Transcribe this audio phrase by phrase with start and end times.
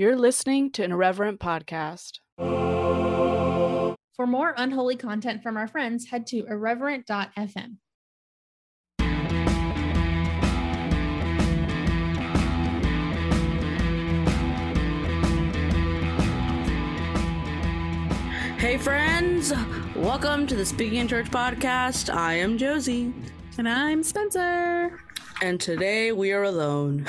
[0.00, 2.20] You're listening to an irreverent podcast.
[2.38, 7.76] For more unholy content from our friends, head to irreverent.fm.
[18.58, 19.52] Hey, friends!
[19.96, 22.10] Welcome to the Speaking in Church podcast.
[22.14, 23.12] I am Josie,
[23.58, 24.98] And I'm Spencer.
[25.42, 27.06] and today we are alone.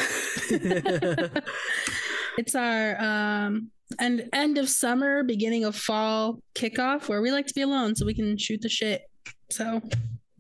[2.38, 7.54] It's our um and end of summer, beginning of fall kickoff where we like to
[7.54, 9.04] be alone so we can shoot the shit.
[9.50, 9.82] So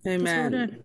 [0.07, 0.23] Amen.
[0.25, 0.83] we're man.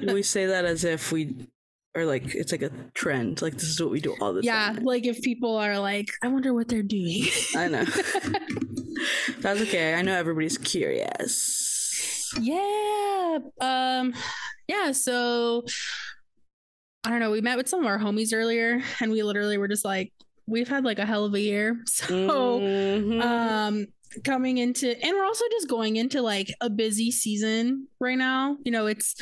[0.00, 0.14] doing.
[0.14, 1.46] we say that as if we
[1.94, 3.40] are like, it's like a trend.
[3.42, 4.76] Like, this is what we do all the yeah, time.
[4.76, 7.24] Yeah, like if people are like, I wonder what they're doing.
[7.56, 7.84] I know.
[9.38, 9.94] That's okay.
[9.94, 12.34] I know everybody's curious.
[12.40, 13.38] yeah.
[13.60, 14.14] Um
[14.66, 15.64] yeah, so
[17.04, 19.68] I don't know, we met with some of our homies earlier and we literally were
[19.68, 20.12] just like,
[20.48, 21.82] we've had like a hell of a year.
[21.86, 23.22] So Mhm.
[23.22, 23.86] um
[24.24, 28.72] coming into and we're also just going into like a busy season right now you
[28.72, 29.14] know it's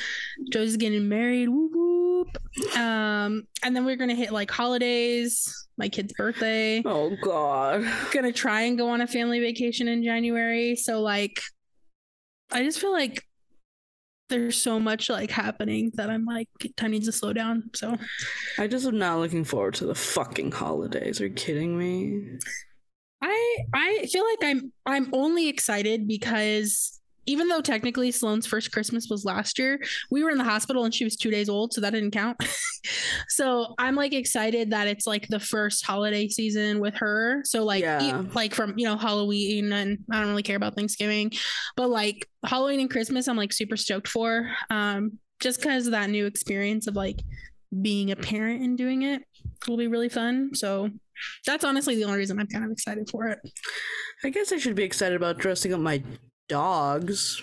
[0.52, 6.12] joe's getting married whoop whoop um and then we're gonna hit like holidays my kid's
[6.12, 7.84] birthday oh, God.
[8.12, 11.40] gonna try and go on a family vacation in january so like
[12.52, 13.24] i just feel like
[14.28, 17.96] there's so much like happening that i'm like time needs to slow down so
[18.58, 21.20] I just am not looking forward to the fucking holidays.
[21.20, 22.38] Are you kidding me?
[23.22, 29.08] I I feel like I'm I'm only excited because even though technically Sloane's first Christmas
[29.10, 31.80] was last year, we were in the hospital and she was two days old, so
[31.80, 32.36] that didn't count.
[33.28, 37.42] so I'm like excited that it's like the first holiday season with her.
[37.44, 41.32] So like e- like from you know Halloween and I don't really care about Thanksgiving,
[41.76, 44.50] but like Halloween and Christmas I'm like super stoked for.
[44.70, 47.20] Um, just because of that new experience of like
[47.82, 49.22] being a parent and doing it
[49.68, 50.54] will be really fun.
[50.54, 50.90] So
[51.46, 53.38] that's honestly the only reason I'm kind of excited for it.
[54.24, 56.02] I guess I should be excited about dressing up my
[56.48, 57.40] dogs.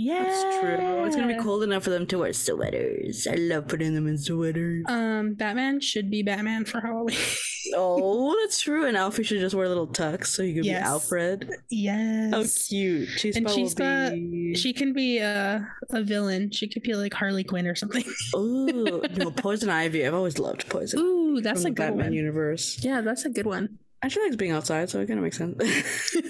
[0.00, 1.04] Yeah, That's true.
[1.06, 3.26] It's gonna be cold enough for them to wear sweaters.
[3.28, 4.84] I love putting them in sweaters.
[4.86, 7.16] Um, Batman should be Batman for Halloween.
[7.74, 8.86] oh, that's true.
[8.86, 10.82] And Alfie should just wear a little tux so he could Yes.
[10.84, 11.50] be Alfred.
[11.68, 12.30] yes.
[12.32, 13.08] How cute.
[13.08, 14.54] Chispa And Chispa, be.
[14.54, 16.52] She can be a a villain.
[16.52, 18.04] She could be like Harley Quinn or something.
[18.36, 20.06] Ooh, no, Poison Ivy.
[20.06, 21.00] I've always loved Poison.
[21.00, 22.12] Ooh, that's a good Batman one.
[22.12, 22.78] universe.
[22.84, 23.78] Yeah, that's a good one.
[24.00, 25.56] And she likes being outside, so it kind of makes sense.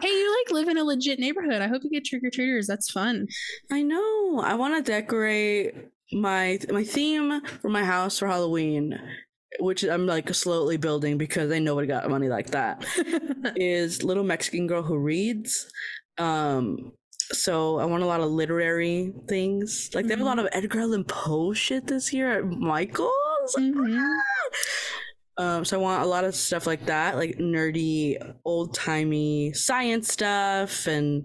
[0.00, 1.60] Hey, you like live in a legit neighborhood.
[1.60, 2.66] I hope you get trick or treaters.
[2.66, 3.26] That's fun.
[3.70, 4.40] I know.
[4.42, 5.74] I want to decorate
[6.12, 8.98] my my theme for my house for Halloween,
[9.58, 12.84] which I'm like slowly building because I nobody got money like that.
[13.56, 15.70] is little Mexican girl who reads.
[16.18, 16.92] Um,
[17.32, 19.90] so I want a lot of literary things.
[19.94, 23.54] Like they have a lot of Edgar Allan Poe shit this year at Michael's.
[23.58, 24.08] Mhm.
[25.40, 30.12] Um, so I want a lot of stuff like that, like nerdy, old timey science
[30.12, 31.24] stuff and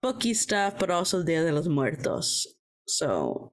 [0.00, 2.46] booky stuff, but also Dia de los Muertos.
[2.88, 3.52] So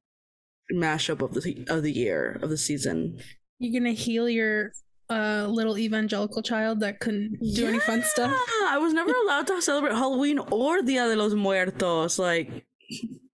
[0.74, 3.20] mashup of the of the year of the season.
[3.60, 4.72] You're gonna heal your
[5.10, 8.32] uh little evangelical child that couldn't do any fun stuff?
[8.64, 12.18] I was never allowed to celebrate Halloween or Dia de los Muertos.
[12.18, 12.66] Like,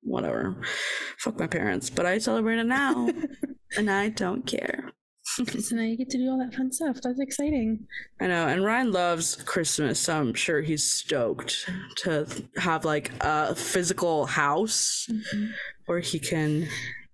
[0.02, 0.60] whatever.
[1.16, 3.08] Fuck my parents, but I celebrate it now,
[3.78, 4.92] and I don't care.
[5.61, 6.99] so now you get to do all that fun stuff.
[7.03, 7.87] That's exciting.
[8.21, 11.69] I know, and Ryan loves Christmas, so I'm sure he's stoked
[11.99, 15.09] to have like a physical house
[15.87, 16.69] where he can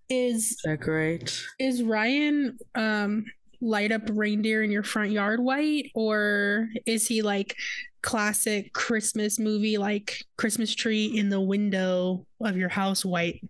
[0.09, 1.43] Is decorate.
[1.59, 3.25] is Ryan um
[3.61, 7.57] light up reindeer in your front yard white or is he like
[8.03, 13.41] classic Christmas movie like Christmas tree in the window of your house white?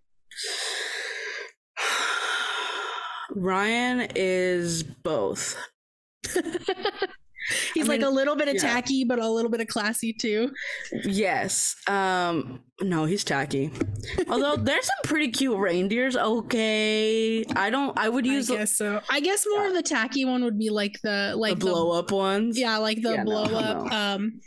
[3.34, 5.56] Ryan is both.
[7.74, 8.60] He's I like mean, a little bit of yeah.
[8.60, 10.50] tacky but a little bit of classy too.
[11.04, 11.76] Yes.
[11.86, 13.70] Um no, he's tacky.
[14.28, 17.44] Although there's some pretty cute reindeers, okay.
[17.54, 19.00] I don't I would I use the, guess so.
[19.10, 22.10] I guess more of the tacky one would be like the like the blow up
[22.10, 22.58] ones.
[22.58, 23.90] Yeah, like the Yeah, no, blow up.
[23.90, 23.96] no.
[23.96, 24.40] Um,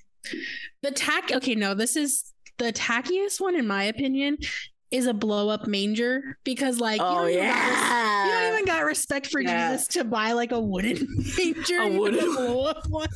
[0.82, 1.32] the tack.
[1.32, 4.38] Okay, no, this is the tackiest one in my opinion.
[4.90, 8.26] Is a blow up manger because like you Oh don't even got res- yeah.
[8.26, 9.72] you don't even got respect for Yeah.
[9.72, 11.06] Jesus to buy like a wooden
[11.38, 11.78] manger.
[11.82, 13.10] A wooden- blow up one.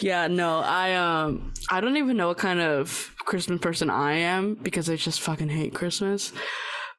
[0.00, 4.54] Yeah, no, I um I don't even know what kind of Christmas person I am
[4.54, 6.32] because I just fucking hate Christmas.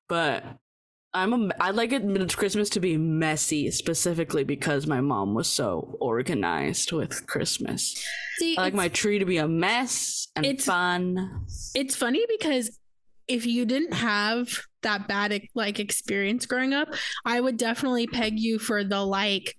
[0.07, 0.43] But
[1.15, 2.03] I'm a I like it
[2.37, 7.95] Christmas to be messy specifically because my mom was so organized with Christmas.
[8.37, 11.45] See, I like my tree to be a mess and it's- fun.
[11.73, 12.77] it's funny because
[13.27, 14.49] if you didn't have
[14.83, 16.93] that bad like experience growing up,
[17.25, 19.55] I would definitely peg you for the like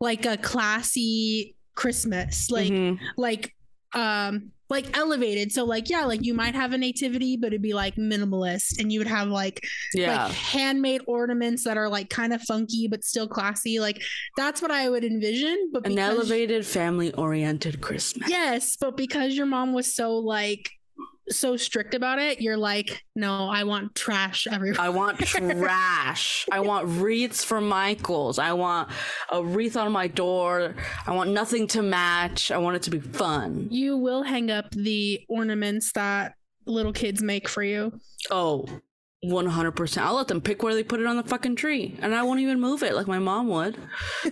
[0.00, 2.50] like a classy Christmas.
[2.50, 2.98] Like Mhm.
[3.16, 3.54] like
[3.94, 5.52] um like elevated.
[5.52, 8.90] So like yeah, like you might have a nativity, but it'd be like minimalist and
[8.90, 9.60] you would have like
[9.92, 10.24] yeah.
[10.24, 13.78] like handmade ornaments that are like kind of funky but still classy.
[13.80, 14.02] Like
[14.36, 15.70] that's what I would envision.
[15.72, 18.30] But An elevated, family oriented Christmas.
[18.30, 20.70] Yes, but because your mom was so like
[21.28, 24.80] so strict about it, you're like, no, I want trash everywhere.
[24.80, 26.46] I want trash.
[26.50, 28.38] I want wreaths from Michaels.
[28.38, 28.90] I want
[29.30, 30.74] a wreath on my door.
[31.06, 32.50] I want nothing to match.
[32.50, 33.68] I want it to be fun.
[33.70, 36.34] you will hang up the ornaments that
[36.66, 37.92] little kids make for you.
[38.30, 38.66] Oh,
[39.24, 39.98] 100%.
[39.98, 41.96] I'll let them pick where they put it on the fucking tree.
[42.00, 43.76] And I won't even move it like my mom would.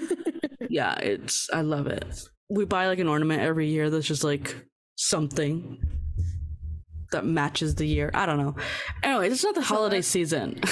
[0.69, 2.05] yeah, it's, I love it.
[2.49, 4.57] We buy like an ornament every year that's just like
[4.97, 5.79] something
[7.13, 8.11] that matches the year.
[8.15, 8.55] I don't know.
[9.03, 10.61] Anyway, it's not the holiday season.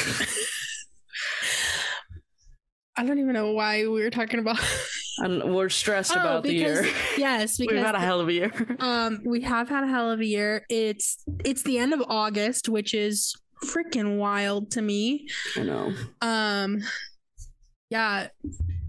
[2.96, 4.58] I don't even know why we were talking about.
[5.18, 6.84] and we're stressed about the year.
[7.16, 8.76] yes, because We've had a hell of a year.
[8.80, 10.64] um we have had a hell of a year.
[10.68, 15.28] It's it's the end of August, which is freaking wild to me.
[15.56, 15.92] I know.
[16.20, 16.78] um
[17.90, 18.28] yeah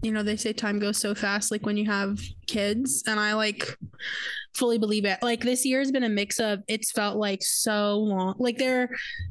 [0.02, 3.34] you know they say time goes so fast like when you have kids and i
[3.34, 3.76] like
[4.56, 5.20] fully believe it.
[5.22, 8.90] Like this year has been a mix of it's felt like so long like there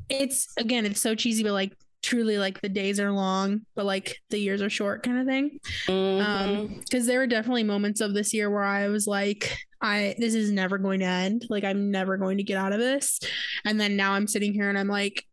[0.09, 1.73] it's again it's so cheesy but like
[2.03, 5.59] truly like the days are long but like the years are short kind of thing.
[5.87, 6.25] Mhm.
[6.25, 10.35] um because there were definitely moments of this year where i was like i this
[10.35, 11.44] is never going to end.
[11.50, 13.19] Like i'm never going to get out of this.
[13.65, 15.25] And then now i'm sitting here and i'm like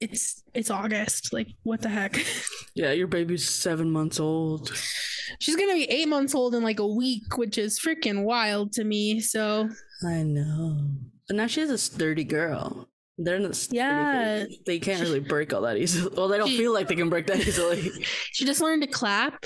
[0.00, 2.18] it's it's august like what the heck
[2.74, 4.72] yeah, your baby's seven months old.
[5.38, 8.84] she's gonna be eight months old in like a week which is freaking wild to
[8.84, 9.68] me so
[10.06, 10.78] I know.
[11.28, 12.88] but now she has a sturdy girl.
[13.18, 14.46] They're in the Yeah.
[14.64, 16.10] They can't really break all that easily.
[16.16, 17.82] Well, they don't She- feel like they can break that easily.
[18.32, 19.44] she just learned to clap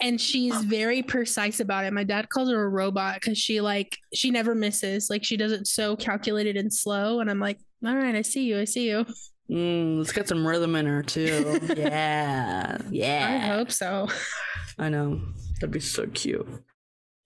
[0.00, 3.96] and she's very precise about it my dad calls her a robot because she like
[4.12, 7.94] she never misses like she does it so calculated and slow and i'm like all
[7.94, 9.06] right i see you i see you
[9.50, 11.60] Mm, let's get some rhythm in her too.
[11.76, 13.28] yeah, Yeah.
[13.42, 14.08] i hope so
[14.78, 15.20] I know.
[15.60, 16.46] That'd be so cute.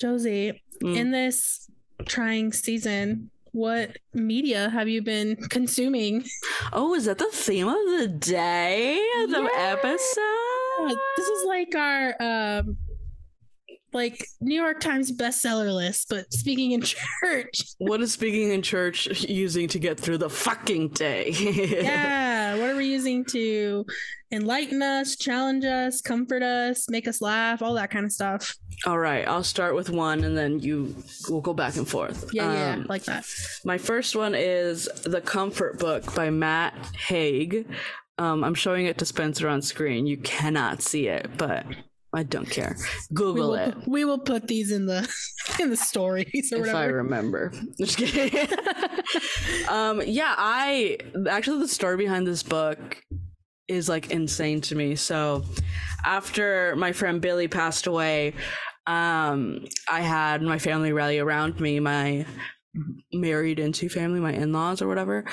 [0.00, 0.94] josie Mm.
[0.96, 1.70] in this
[2.04, 6.24] trying season what media have you been consuming
[6.74, 8.96] oh, is that the theme of the day?
[9.30, 9.76] The Yeah.
[9.78, 10.98] episode?
[11.16, 12.76] this is like our um
[13.96, 16.80] like new york times bestseller list but speaking in
[17.22, 21.30] church What is speaking in church using to get through the fucking day?
[21.82, 23.84] yeah what are we using to
[24.30, 28.54] enlighten us challenge us comfort us make us laugh all that kind of stuff
[28.86, 30.94] All right, I'll start with one and then you
[31.30, 32.28] will go back and forth.
[32.32, 33.24] yeah yeah Um, like that
[33.64, 36.74] My first one is The Comfort Book by Matt
[37.08, 37.66] Haig.
[38.18, 40.06] Um, I'm showing it to Spencer on screen.
[40.06, 41.64] You cannot see it, but
[42.16, 42.76] I don't care.
[43.10, 45.08] we Google will, it we will put these in the
[45.60, 47.52] in the stories or if I remember.
[47.78, 48.48] Just kidding.
[49.68, 50.98] um, yeah, I
[51.28, 53.02] actually the story behind this book
[53.68, 54.94] is like insane to me.
[54.96, 55.44] So
[56.04, 58.34] after my friend Billy passed away,
[58.86, 62.24] um, I had my family rally around me, my
[63.12, 65.24] married into family, my in-laws or whatever.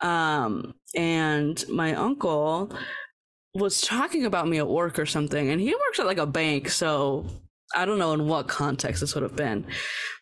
[0.00, 2.72] Um, and my uncle
[3.54, 6.68] was talking about me at work or something, and he works at like a bank,
[6.68, 7.26] so
[7.74, 9.66] I don't know in what context this would have been.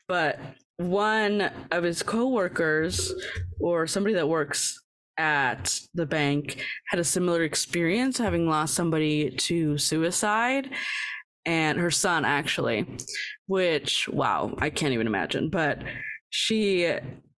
[0.07, 0.41] But
[0.79, 3.13] one of his coworkers
[3.61, 4.81] or somebody that works
[5.19, 10.71] at the bank had a similar experience having lost somebody to suicide
[11.45, 12.87] and her son actually
[13.47, 15.83] which wow i can't even imagine but
[16.31, 16.89] she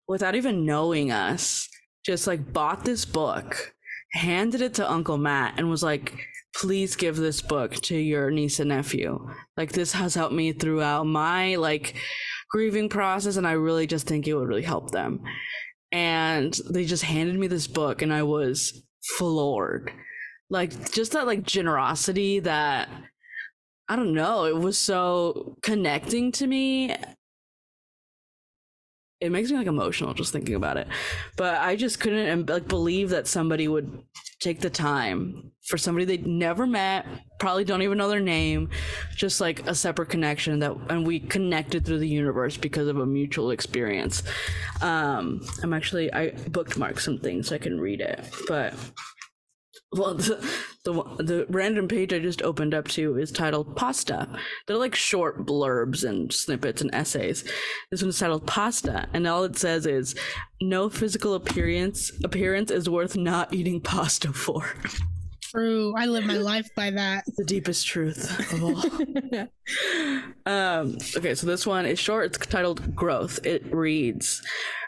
[0.06, 1.66] without even knowing us
[2.04, 3.72] just like bought this book
[4.12, 6.12] handed it to uncle matt and was like
[6.54, 9.28] please give this book to your niece and nephew.
[9.56, 11.94] Like this has helped me throughout my like
[12.50, 15.22] grieving process and i really just think it would really help them.
[15.92, 18.82] And they just handed me this book and i was
[19.16, 19.92] floored.
[20.48, 22.88] Like just that like generosity that
[23.88, 26.94] i don't know it was so connecting to me
[29.20, 30.88] it makes me like emotional just thinking about it.
[31.36, 34.02] But i just couldn't like believe that somebody would
[34.40, 37.04] take the time for somebody they'd never met
[37.38, 38.70] probably don't even know their name
[39.14, 43.06] just like a separate connection that and we connected through the universe because of a
[43.06, 44.22] mutual experience.
[44.80, 48.74] Um i'm actually i bookmarked some things so i can read it but
[49.92, 50.36] well the,
[50.84, 54.28] the the random page i just opened up to is titled pasta.
[54.66, 57.44] They're like short blurbs and snippets and essays.
[57.90, 60.14] This one's titled pasta and all it says is
[60.60, 64.74] no physical appearance appearance is worth not eating pasta for
[65.50, 65.94] True.
[65.96, 67.24] I live my life by that.
[67.36, 68.78] The deepest truth of all.
[70.46, 72.26] um, okay, so this one is short.
[72.26, 73.44] It's titled Growth.
[73.44, 74.42] It reads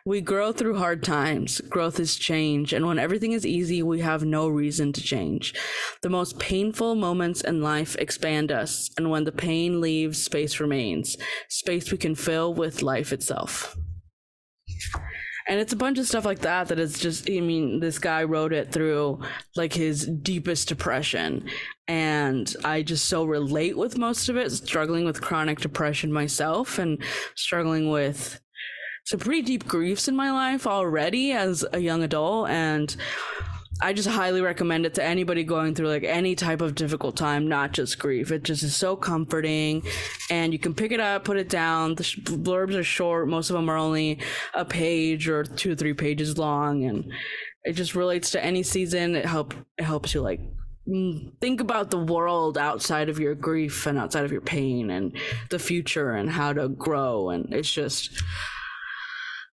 [0.07, 1.61] We grow through hard times.
[1.63, 2.73] Growth is change.
[2.73, 5.53] And when everything is easy, we have no reason to change.
[6.03, 8.89] The most painful moments in life expand us.
[8.97, 11.17] And when the pain leaves, space remains
[11.49, 13.77] space we can fill with life itself
[15.49, 18.23] and it's a bunch of stuff like that that is just i mean this guy
[18.25, 19.21] wrote it through
[19.57, 21.47] like his deepest depression.
[21.89, 27.03] And i just so relate with most of it struggling with chronic depression myself and
[27.35, 28.41] struggling with
[29.05, 32.49] some pretty deep griefs in my life already as a young adult.
[32.49, 32.95] And
[33.83, 37.49] I just highly recommend it to anybody going through like any type of difficult time,
[37.49, 38.31] not just grief.
[38.31, 39.83] It just is so comforting,
[40.31, 41.97] and you can pick it up, put it down.
[41.97, 44.21] The sh- blurbs are short; most of them are only
[44.55, 47.13] a page or two or three pages long, and
[47.65, 49.17] it just relates to any season.
[49.17, 50.41] It help it helps you like
[50.89, 55.17] mm, think about the world outside of your grief and outside of your pain and
[55.51, 58.23] the future and how to grow, and it's just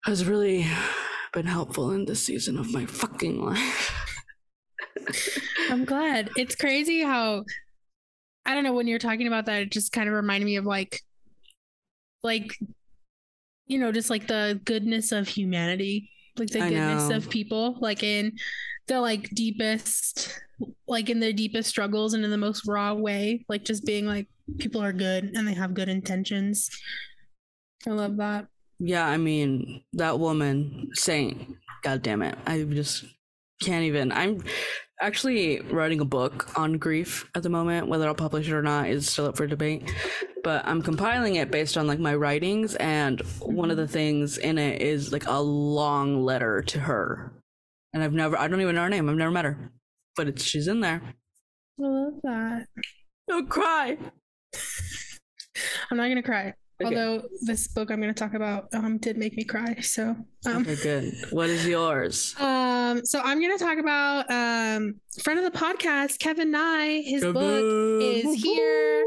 [0.04, 0.66] has really
[1.32, 4.04] been helpful in this season of my fucking life.
[5.70, 6.30] I'm glad.
[6.36, 7.44] It's crazy how
[8.44, 10.64] I don't know when you're talking about that, it just kind of reminded me of
[10.64, 11.02] like
[12.22, 12.52] like
[13.66, 16.10] you know, just like the goodness of humanity.
[16.38, 17.16] Like the I goodness know.
[17.16, 17.76] of people.
[17.80, 18.38] Like in
[18.86, 20.40] the like deepest
[20.88, 23.44] like in their deepest struggles and in the most raw way.
[23.48, 24.26] Like just being like
[24.58, 26.70] people are good and they have good intentions.
[27.86, 28.46] I love that.
[28.78, 31.56] Yeah, I mean that woman Saint.
[31.82, 32.36] God damn it!
[32.46, 33.04] I just
[33.62, 34.10] can't even.
[34.10, 34.42] I'm
[35.00, 37.88] actually writing a book on grief at the moment.
[37.88, 39.90] Whether I'll publish it or not is still up for debate.
[40.44, 44.58] But I'm compiling it based on like my writings, and one of the things in
[44.58, 47.32] it is like a long letter to her.
[47.92, 48.38] And I've never.
[48.38, 49.08] I don't even know her name.
[49.08, 49.72] I've never met her,
[50.16, 51.02] but it's she's in there.
[51.80, 52.66] I love that.
[53.28, 53.98] Don't cry.
[55.90, 56.54] I'm not gonna cry.
[56.80, 56.94] Okay.
[56.96, 59.80] Although this book I'm gonna talk about um did make me cry.
[59.80, 60.14] So
[60.46, 61.14] um Okay, good.
[61.30, 62.34] What is yours?
[62.88, 67.02] Um, so I'm gonna talk about um friend of the podcast, Kevin Nye.
[67.04, 69.04] His book is here.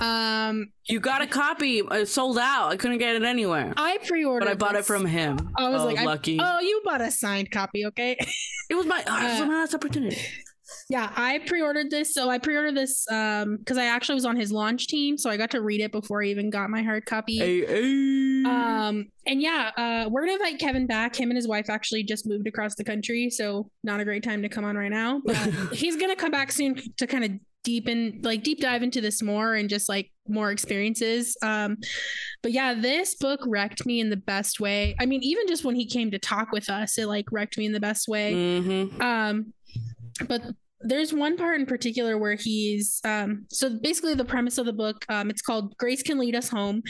[0.00, 1.78] Um, You got a copy.
[1.78, 2.70] It sold out.
[2.72, 3.72] I couldn't get it anywhere.
[3.76, 5.52] I pre-ordered, But I bought it from him.
[5.56, 6.38] I was oh, like, I- lucky.
[6.40, 8.16] oh, you bought a signed copy, okay?
[8.70, 10.18] it was my, oh, it was uh, my last opportunity.
[10.88, 12.12] Yeah, I pre-ordered this.
[12.12, 15.36] So I pre-ordered this um because I actually was on his launch team, so I
[15.36, 17.38] got to read it before I even got my hard copy.
[17.38, 18.44] Hey, hey.
[18.44, 21.16] Um, and yeah, uh, we're gonna invite Kevin back.
[21.16, 24.42] Him and his wife actually just moved across the country, so not a great time
[24.42, 25.22] to come on right now.
[25.24, 25.36] But
[25.72, 27.30] he's gonna come back soon to kind of
[27.62, 31.34] deepen, like deep dive into this more and just like more experiences.
[31.40, 31.78] Um,
[32.42, 34.94] but yeah, this book wrecked me in the best way.
[35.00, 37.64] I mean, even just when he came to talk with us, it like wrecked me
[37.64, 38.34] in the best way.
[38.34, 39.00] Mhm.
[39.00, 39.54] Um,
[40.28, 40.42] but
[40.86, 45.04] there's one part in particular where he's um so basically the premise of the book
[45.08, 46.82] um it's called grace can lead us home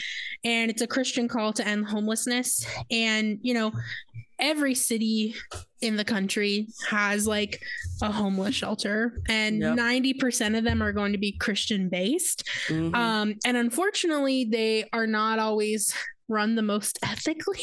[0.45, 3.71] and it's a christian call to end homelessness and you know
[4.41, 5.33] every city
[5.81, 7.63] in the country has like
[8.03, 9.79] a homeless shelter and Yep.
[9.79, 12.93] 90% of them are going to be christian based Mhm.
[12.97, 15.95] um, and unfortunately, they are not always
[16.29, 17.61] run the most ethically.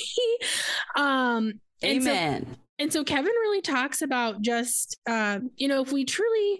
[0.95, 2.57] um, and so- Amen.
[2.81, 6.59] And so Kevin really talks about just, uh, you know, if we truly,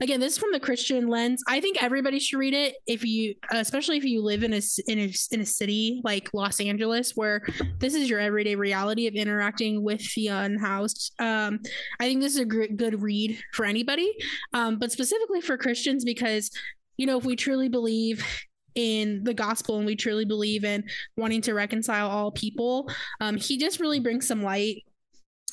[0.00, 1.44] again, this is from the Christian lens.
[1.46, 2.74] I think everybody should read it.
[2.88, 6.58] If you, especially if you live in a in a in a city like Los
[6.58, 7.46] Angeles, where
[7.78, 11.14] this is your everyday reality of interacting with the unhoused.
[11.20, 11.60] Um,
[12.00, 14.12] I think this is a gr- good read for anybody,
[14.52, 16.50] um, but specifically for Christians because,
[16.96, 18.26] you know, if we truly believe
[18.74, 20.84] in the gospel and we truly believe in
[21.16, 22.88] wanting to reconcile all people
[23.20, 24.84] um, he just really brings some light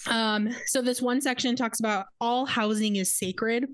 [0.06, 3.66] um, so this one section talks about all housing is sacred.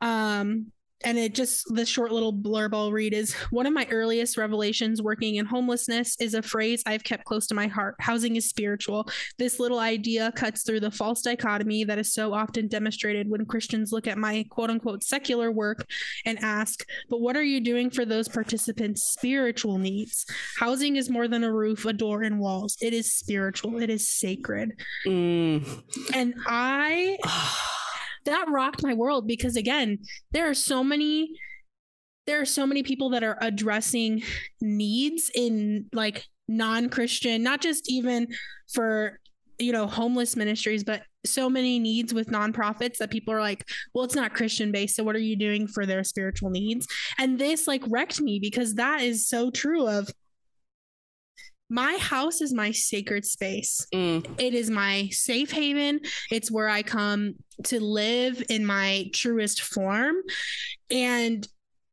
[0.00, 0.72] Um,
[1.04, 5.00] and it just the short little blurb I'll read is one of my earliest revelations
[5.00, 7.96] working in homelessness is a phrase I've kept close to my heart.
[8.00, 9.08] Housing is spiritual.
[9.38, 13.92] This little idea cuts through the false dichotomy that is so often demonstrated when Christians
[13.92, 15.86] look at my quote unquote secular work
[16.24, 20.26] and ask, but what are you doing for those participants' spiritual needs?
[20.58, 22.76] Housing is more than a roof, a door, and walls.
[22.80, 23.80] It is spiritual.
[23.80, 24.80] It is sacred.
[25.06, 25.82] Mm.
[26.14, 27.18] And I
[28.24, 29.98] that rocked my world because again,
[30.32, 31.30] there are so many
[32.26, 34.22] there are so many people that are addressing
[34.60, 38.28] needs in like non-Christian, not just even
[38.72, 39.18] for
[39.58, 44.04] you know homeless ministries but so many needs with nonprofits that people are like well
[44.04, 46.86] it's not christian based so what are you doing for their spiritual needs?
[47.18, 50.08] And this like wrecked me because that is so true of
[51.70, 53.86] my house is my sacred space.
[53.94, 56.00] Mm, It is my safe haven.
[56.30, 57.34] It's where I come
[57.64, 60.16] to live in my truest form.
[60.90, 61.46] And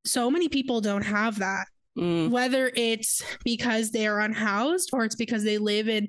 [0.06, 1.66] so many people don't have that,
[1.98, 6.08] mm, whether it's because they are unhoused or it's because they live in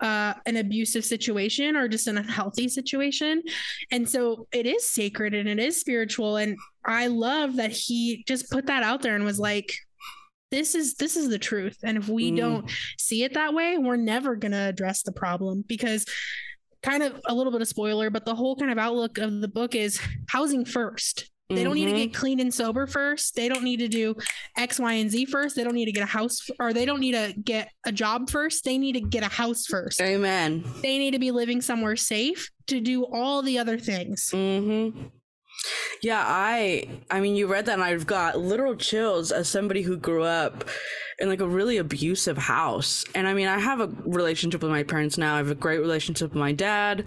[0.00, 3.42] uh, an abusive situation or just an unhealthy situation.
[3.90, 6.36] And so it is sacred and it is spiritual.
[6.36, 6.56] And
[6.86, 9.74] I love that he just put that out there and was like,
[10.50, 12.36] this is this is the truth and if we Mm.
[12.36, 16.04] don't see it that way we're never going to address the problem because
[16.82, 19.48] kind of a little bit of spoiler but the whole kind of outlook of the
[19.48, 21.96] book is housing first they don't need to mhm.
[22.04, 24.14] get clean and sober first they don't need to do
[24.58, 27.00] x y and z first they don't need to get a house or they don't
[27.00, 30.62] need to get a job first they need to get a house first Amen.
[30.82, 35.06] they need to be living somewhere safe to do all the other things Mm-hmm.
[36.02, 39.96] Yeah, I I mean you read that and I've got literal chills as somebody who
[39.96, 40.64] grew up
[41.18, 43.04] in like a really abusive house.
[43.14, 45.34] And I mean I have a relationship with my parents now.
[45.34, 47.04] I have a great relationship with my dad.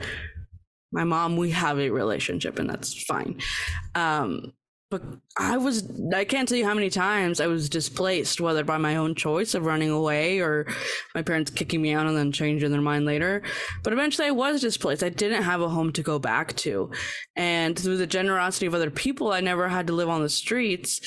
[0.91, 3.39] My mom, we have a relationship and that's fine.
[3.95, 4.53] Um
[4.91, 5.01] but
[5.37, 8.97] I was I can't tell you how many times I was displaced, whether by my
[8.97, 10.67] own choice of running away or
[11.15, 13.41] my parents kicking me out and then changing their mind later.
[13.83, 15.01] But eventually I was displaced.
[15.01, 16.91] I didn't have a home to go back to.
[17.37, 20.99] And through the generosity of other people, I never had to live on the streets.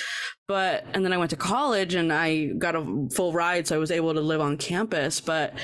[0.49, 3.79] But, and then I went to college and I got a full ride, so I
[3.79, 5.21] was able to live on campus.
[5.21, 5.55] But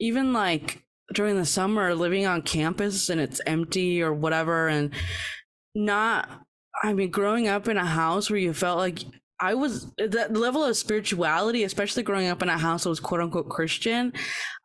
[0.00, 0.82] even like
[1.14, 4.92] during the summer, living on campus and it's empty or whatever, and
[5.74, 6.28] not,
[6.82, 9.00] I mean, growing up in a house where you felt like
[9.40, 13.20] I was that level of spirituality, especially growing up in a house that was quote
[13.20, 14.12] unquote Christian,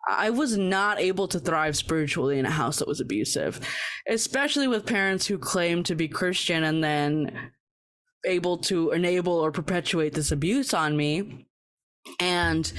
[0.07, 3.59] I was not able to thrive spiritually in a house that was abusive,
[4.07, 7.51] especially with parents who claim to be Christian and then
[8.25, 11.47] able to enable or perpetuate this abuse on me.
[12.19, 12.71] And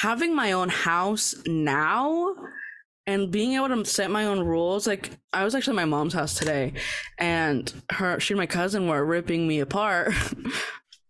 [0.00, 2.34] having my own house now
[3.06, 6.14] and being able to set my own rules like i was actually at my mom's
[6.14, 6.72] house today
[7.18, 10.12] and her she and my cousin were ripping me apart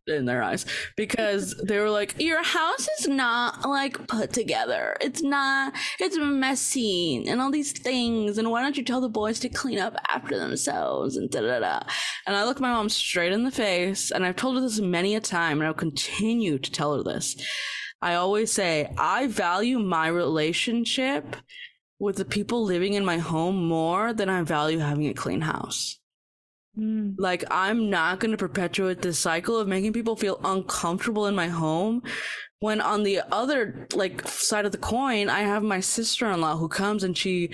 [0.06, 0.64] in their eyes
[0.96, 4.96] because they were like your house is not like put together.
[5.00, 9.40] It's not it's messy and all these things and why don't you tell the boys
[9.40, 11.16] to clean up after themselves?
[11.16, 11.80] and da da da
[12.26, 15.14] and i look my mom straight in the face and i've told her this many
[15.14, 17.37] a time and i'll continue to tell her this.
[18.02, 21.37] I always say i value my relationship
[21.98, 25.98] with the people living in my home more than I value having a clean house.
[26.76, 27.12] Hmm.
[27.16, 31.48] Like, I'm not going to perpetuate this cycle of making people feel uncomfortable in my
[31.48, 32.02] home.
[32.61, 37.05] When on the other like side of the coin, I have my sister-in-law who comes
[37.05, 37.51] and she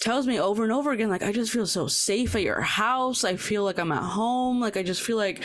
[0.00, 3.22] tells me over and over again, like, I just feel so safe at your house.
[3.22, 4.58] I feel like I'm at home.
[4.58, 5.44] Like, I just feel like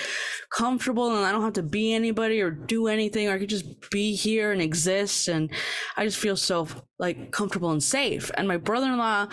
[0.49, 3.27] comfortable and I don't have to be anybody or do anything.
[3.27, 5.27] Or I could just be here and exist.
[5.27, 5.51] And
[5.97, 8.31] I just feel so like comfortable and safe.
[8.35, 9.27] And my brother-in-law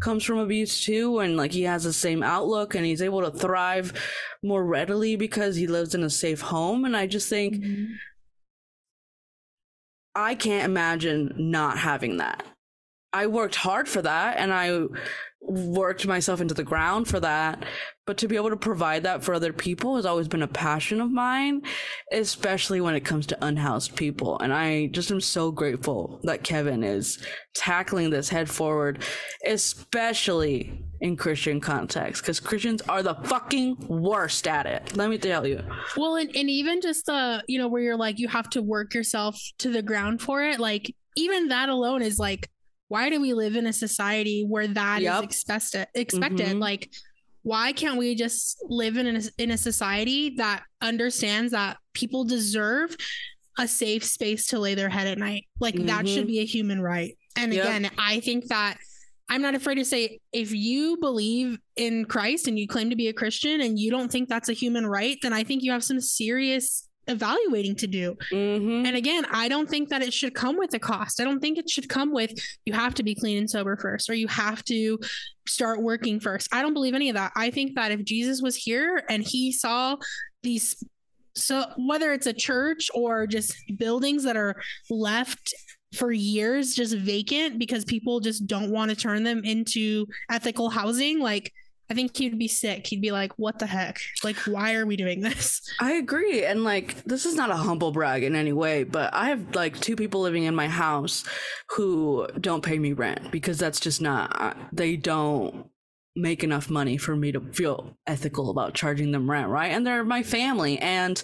[0.00, 3.30] comes from abuse too, and like he has the same outlook and he's able to
[3.30, 3.94] thrive
[4.42, 6.84] more readily because he lives in a safe home.
[6.84, 7.92] And I just think mm-hmm.
[10.14, 12.44] I can't imagine not having that.
[13.12, 14.86] I worked hard for that and I
[15.44, 17.64] worked myself into the ground for that.
[18.06, 21.00] But to be able to provide that for other people has always been a passion
[21.00, 21.62] of mine,
[22.10, 24.38] especially when it comes to unhoused people.
[24.40, 27.24] And I just am so grateful that Kevin is
[27.54, 29.04] tackling this head forward,
[29.46, 34.96] especially in Christian context, because Christians are the fucking worst at it.
[34.96, 35.62] Let me tell you.
[35.96, 38.94] Well, and, and even just the, you know, where you're like, you have to work
[38.94, 40.58] yourself to the ground for it.
[40.58, 42.48] Like, even that alone is like,
[42.92, 45.24] why do we live in a society where that is Yep.
[45.24, 45.86] expected?
[45.94, 46.60] Expected, Mhm.
[46.60, 46.90] like,
[47.42, 52.94] why can't we just live in a, in a society that understands that people deserve
[53.58, 55.46] a safe space to lay their head at night?
[55.58, 56.34] Like, that should Mhm.
[56.34, 57.16] be a human right.
[57.34, 57.64] And Yep.
[57.64, 58.76] again, I think that
[59.30, 63.08] I'm not afraid to say if you believe in Christ and you claim to be
[63.08, 65.82] a Christian and you don't think that's a human right, then I think you have
[65.82, 68.16] some serious evaluating to do.
[68.32, 68.86] Mm-hmm.
[68.86, 71.20] And again, I don't think that it should come with a cost.
[71.20, 72.32] I don't think it should come with
[72.64, 74.98] you have to be clean and sober first or you have to
[75.46, 76.48] start working first.
[76.52, 77.32] I don't believe any of that.
[77.36, 79.96] I think that if Jesus was here and he saw
[80.42, 80.82] these
[81.34, 84.60] so whether it's a church or just buildings that are
[84.90, 85.54] left
[85.94, 91.20] for years just vacant because people just don't want to turn them into ethical housing
[91.20, 91.52] like
[91.90, 92.86] I think he'd be sick.
[92.86, 93.98] He'd be like, "What the heck?
[94.24, 96.44] Like, why are we doing this?" I agree.
[96.44, 99.78] And like, this is not a humble brag in any way, but I have like
[99.80, 101.24] two people living in my house
[101.70, 105.66] who don't pay me rent because that's just not, they don't
[106.14, 109.72] make enough money for me to feel ethical about charging them rent, right?
[109.72, 110.78] And they're my family.
[110.78, 111.22] And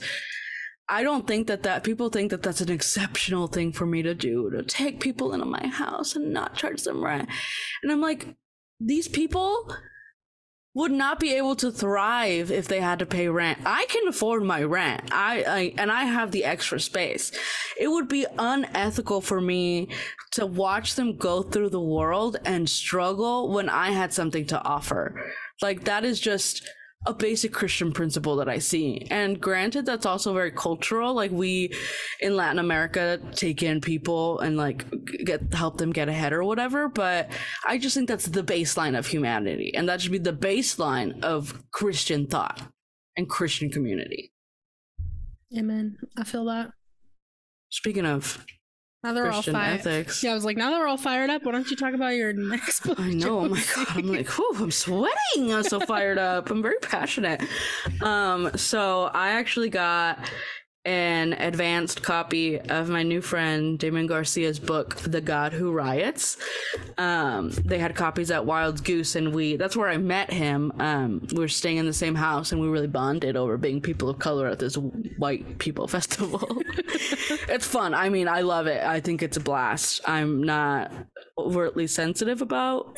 [0.89, 4.15] I don't think that that people think that that's an exceptional thing for me to
[4.15, 7.29] do to take people into my house and not charge them rent.
[7.83, 8.37] And I'm like,
[8.81, 9.75] these people
[10.79, 13.59] would not be able to thrive if they had to pay rent.
[13.67, 15.11] I can afford my rent.
[15.11, 17.33] I, I and I have the extra space.
[17.77, 19.89] It would be unethical for me
[20.31, 25.21] to watch them go through the world and struggle when I had something to offer.
[25.61, 26.63] Like that is just
[27.07, 29.07] a basic Christian principle that I see.
[29.11, 31.15] And granted, that's also very cultural.
[31.15, 31.73] Like we
[32.21, 34.85] in Latin America take in people and like
[35.25, 36.89] get help them get ahead or whatever.
[36.89, 37.31] But
[37.67, 41.63] I just think that's the baseline of humanity, and that should be the baseline of
[41.71, 42.63] Christian thought
[43.17, 44.33] and Christian community.
[45.57, 45.97] Amen.
[46.17, 46.73] I feel that.
[47.71, 48.45] Speaking of
[49.05, 49.79] Now they're Christian all fired.
[49.81, 51.95] ethics, Yeah, I was like, now that we're all fired up, why don't you talk
[51.95, 52.99] about your next book?
[52.99, 53.41] I know.
[53.41, 53.87] Oh my god.
[53.95, 55.53] I'm like, whew, I'm sweating.
[55.55, 56.51] I'm so fired up.
[56.51, 57.43] I'm very passionate.
[58.03, 60.19] Um, so I actually got
[60.89, 66.39] an advanced copy of my new friend Damon Garcia's book, The God Who Riots.
[66.97, 70.73] Um, they had copies at Wild Goose, and we that's where I met him.
[70.79, 74.09] Um, we were staying in the same house, and we really bonded over being people
[74.09, 76.63] of color at this white people festival.
[77.51, 77.93] it's fun.
[77.93, 78.83] I mean, I love it.
[78.83, 80.01] I think it's a blast.
[80.07, 80.91] I'm not
[81.37, 82.97] overtly sensitive about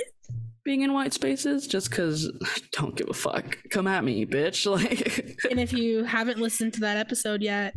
[0.71, 2.31] being in white spaces just because
[2.73, 3.59] don't give a fuck.
[3.71, 4.61] Come at me, bitch.
[4.71, 7.75] Like, and if you haven't listened to that episode yet,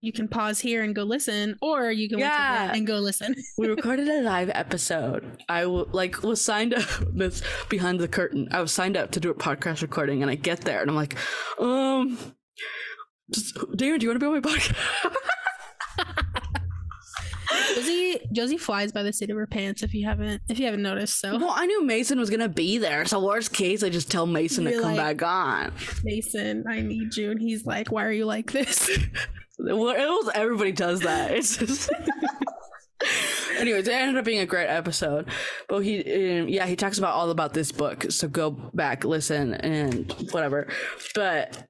[0.00, 2.60] you can pause here and go listen, or you can Yeah.
[2.62, 3.34] listen and go listen.
[3.58, 5.42] we recorded a live episode.
[5.48, 6.84] I w- like was signed up.
[7.12, 8.46] This behind the curtain.
[8.52, 10.94] I was signed up to do a podcast recording, and I get there, and I'm
[10.96, 11.16] like,
[11.58, 12.16] um,
[13.32, 14.76] just, Darren, do you want to be on my podcast?
[17.74, 20.82] Josie Josie flies by the seat of her pants if you haven't if you haven't
[20.82, 21.20] noticed.
[21.20, 24.26] So well, I knew Mason was gonna be there, so worst case, I just tell
[24.26, 25.72] Mason to You're come like- back on.
[26.04, 27.30] Mason, I need you.
[27.30, 28.90] And he's like, Why are you like this?
[29.58, 31.30] Well, it was, everybody does that.
[31.30, 31.90] It's just.
[33.58, 35.28] Anyways, it ended up being a great episode.
[35.66, 38.10] But he, um, yeah, he talks about all about this book.
[38.10, 40.68] So go back, listen, and whatever.
[41.14, 41.64] But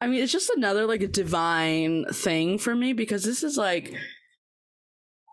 [0.00, 3.94] I mean, it's just another like a divine thing for me because this is like.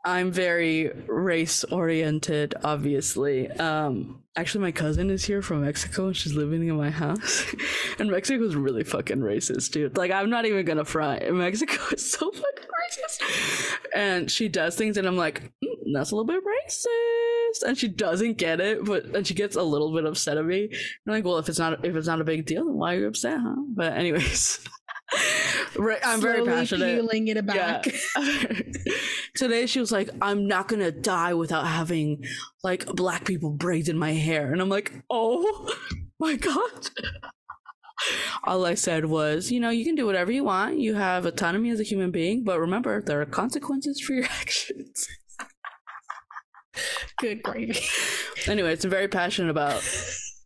[0.05, 3.49] I'm very race oriented, obviously.
[3.51, 7.45] Um, actually, my cousin is here from Mexico and she's living in my house.
[7.99, 9.97] and Mexico's really fucking racist, dude.
[9.97, 11.29] Like, I'm not even gonna front.
[11.33, 13.77] Mexico is so fucking racist.
[13.93, 17.67] And she does things, and I'm like, "Mm, that's a little bit racist.
[17.67, 20.69] And she doesn't get it, but and she gets a little bit upset at me.
[20.71, 22.99] I'm like, well, if it's not if it's not a big deal, then why are
[22.99, 23.55] you upset, huh?
[23.75, 24.59] But anyways,
[25.77, 26.95] right, I'm very passionate.
[26.95, 27.85] Peeling it back.
[29.35, 32.23] Today she was like, I'm not gonna die without having
[32.63, 34.51] like black people braids in my hair.
[34.51, 35.73] And I'm like, oh
[36.19, 36.89] my god.
[38.43, 40.77] All I said was, you know, you can do whatever you want.
[40.77, 45.07] You have autonomy as a human being, but remember, there are consequences for your actions.
[47.19, 47.79] Good gravy.
[48.45, 49.81] Anyway, I'm very passionate about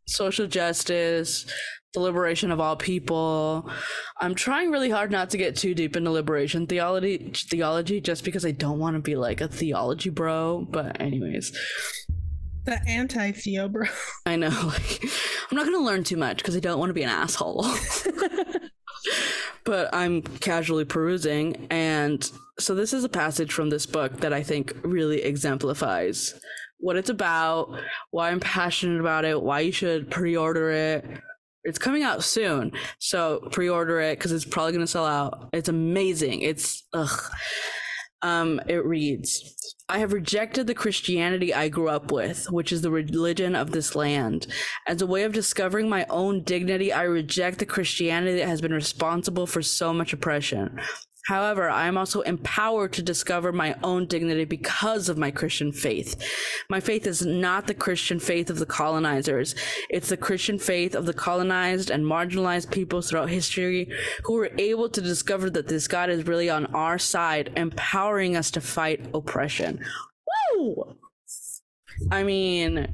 [0.07, 1.45] social justice,
[1.93, 3.69] the liberation of all people.
[4.19, 8.45] I'm trying really hard not to get too deep into liberation theology, theology, just because
[8.45, 10.67] I don't want to be like a theology bro.
[10.69, 11.51] But anyways,
[12.65, 13.87] The anti Theo bro.
[14.25, 15.03] I know like,
[15.49, 17.65] I'm not gonna learn too much because I don't want to be an asshole.
[19.65, 24.43] but I'm casually perusing, and so this is a passage from this book that I
[24.43, 26.39] think really exemplifies
[26.79, 31.05] what it's about, why I'm passionate about it, why you should pre-order it.
[31.63, 35.49] It's coming out soon, so pre-order it because it's probably gonna sell out.
[35.53, 36.41] It's amazing.
[36.41, 37.21] It's ugh.
[38.23, 39.55] Um, it reads.
[39.89, 43.93] I have rejected the Christianity I grew up with, which is the religion of this
[43.93, 44.47] land.
[44.87, 48.73] As a way of discovering my own dignity, I reject the Christianity that has been
[48.73, 50.79] responsible for so much oppression.
[51.27, 56.21] However, I am also empowered to discover my own dignity because of my Christian faith.
[56.69, 59.55] My faith is not the Christian faith of the colonizers.
[59.89, 63.91] It's the Christian faith of the colonized and marginalized peoples throughout history
[64.23, 68.49] who were able to discover that this God is really on our side, empowering us
[68.51, 69.83] to fight oppression.
[70.55, 70.97] Woo!
[72.09, 72.93] I mean,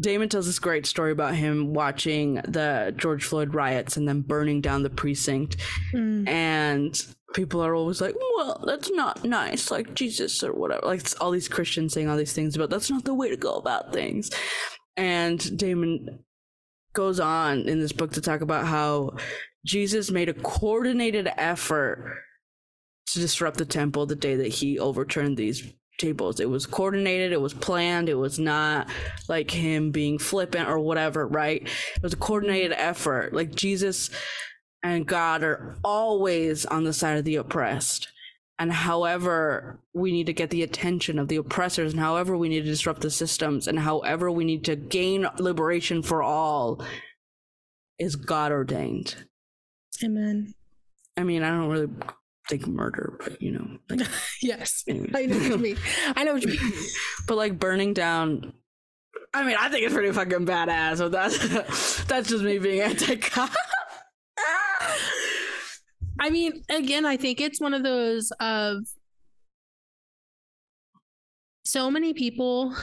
[0.00, 4.60] Damon tells this great story about him watching the George Floyd riots and then burning
[4.60, 5.58] down the precinct.
[5.92, 6.28] Mm.
[6.28, 10.86] And people are always like, well, that's not nice, like Jesus or whatever.
[10.86, 13.54] Like all these Christians saying all these things about that's not the way to go
[13.54, 14.30] about things.
[14.96, 16.24] And Damon
[16.92, 19.16] goes on in this book to talk about how
[19.64, 22.22] Jesus made a coordinated effort
[23.06, 26.40] to disrupt the temple the day that he overturned these tables.
[26.40, 28.88] It was coordinated, it was planned, it was not
[29.28, 31.62] like him being flippant or whatever, right?
[31.62, 33.32] It was a coordinated effort.
[33.32, 34.10] Like Jesus
[34.82, 38.08] and God are always on the side of the oppressed.
[38.58, 42.60] And however we need to get the attention of the oppressors, and however we need
[42.60, 46.84] to disrupt the systems, and however we need to gain liberation for all,
[47.98, 49.16] is God ordained.
[50.04, 50.54] Amen.
[51.16, 51.88] I mean, I don't really
[52.48, 54.06] think murder, but you know, like,
[54.42, 54.84] Yes.
[54.88, 55.14] anyways.
[55.14, 55.76] I know what you mean.
[56.16, 56.72] I know what you mean.
[57.26, 58.52] but like burning down.
[59.34, 63.50] I mean, I think it's pretty fucking badass, but that's that's just me being anti-cop.
[66.20, 68.78] I mean, again, I think it's one of those of
[71.64, 72.74] so many people.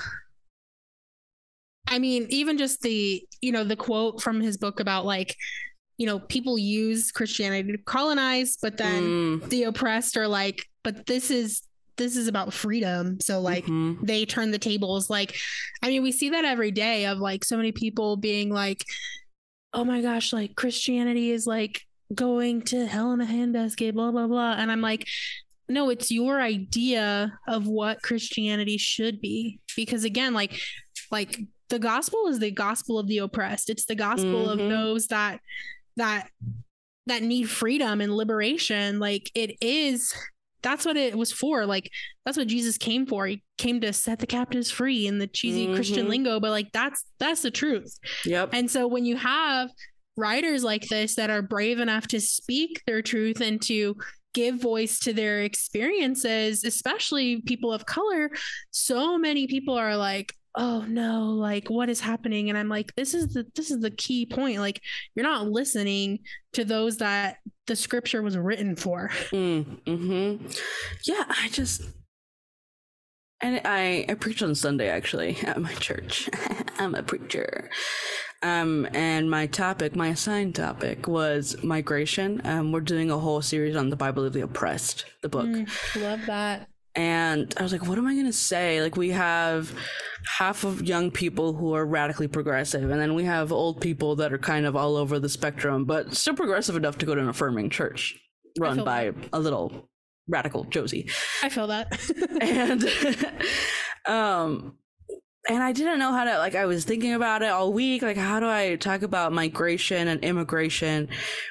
[1.87, 5.35] I mean, even just the, you know, the quote from his book about like,
[5.97, 11.05] you know, people use Christianity to colonize, but then Mm, the oppressed are like, but
[11.05, 11.61] this is
[11.97, 13.19] this is about freedom.
[13.19, 13.99] So like mhm.
[14.01, 15.35] they turn the tables like
[15.83, 18.83] i mean we see that every day of like so many people being like
[19.73, 21.81] oh my gosh like christianity is like
[22.13, 24.53] going to hell in a handbasket blah blah blah.
[24.57, 25.07] And i'm like
[25.67, 29.59] no it's your idea of what christianity should be.
[29.75, 30.59] Because again like
[31.11, 33.69] like the gospel is the gospel of the oppressed.
[33.69, 34.69] It's the gospel of Mhm.
[34.69, 35.39] those that
[35.97, 36.29] that
[37.05, 38.99] that need freedom and liberation.
[38.99, 40.13] Like it is
[40.61, 41.65] that's what it was for.
[41.67, 41.91] Like
[42.25, 43.27] that's what jesus came for.
[43.27, 46.09] He came to set the captives free in the cheesy christian Mhm.
[46.09, 47.99] lingo but like that's that's the truth.
[48.25, 48.49] Yep.
[48.53, 49.69] and so when you have
[50.19, 53.95] writers like this that are brave enough to speak their truth and to
[54.33, 58.29] give voice to their experiences, especially people of color,
[58.71, 63.13] so many people are like, "Oh no, like what is happening?" And I'm like, "This
[63.13, 64.59] is the this is the key point.
[64.59, 64.81] Like
[65.15, 66.19] you're not listening
[66.53, 70.47] to those that the scripture was written for." Mm, hmm
[71.05, 71.81] Yeah, I just
[73.41, 76.29] and I I preached on Sunday actually at my church.
[76.77, 77.69] I'm a preacher.
[78.41, 82.41] Um, and my topic, my assigned topic was migration.
[82.45, 85.45] Um, we're doing a whole series on the Bible of the oppressed, the book.
[85.45, 86.69] Mm, love that.
[86.95, 88.81] And I was like, what am I going to say?
[88.81, 89.73] Like, we have
[90.37, 94.33] half of young people who are radically progressive, and then we have old people that
[94.33, 97.29] are kind of all over the spectrum, but still progressive enough to go to an
[97.29, 98.17] affirming church
[98.57, 99.89] run by a little
[100.27, 101.09] radical Josie.
[101.43, 101.99] I feel that.
[102.41, 102.85] And,
[104.13, 104.78] um,
[105.49, 108.15] and I didn't know how to like I was thinking about it all week like
[108.17, 111.09] how do I talk about migration and immigration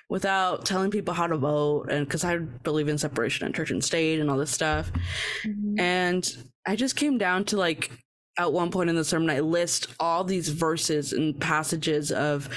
[0.08, 3.84] without telling people how to vote and cuz I believe in separation of church and
[3.84, 4.90] state and all this stuff
[5.44, 5.80] Mhm.
[5.80, 7.90] and I just came down to like
[8.38, 12.48] at one point in the sermon I list all these verses and passages of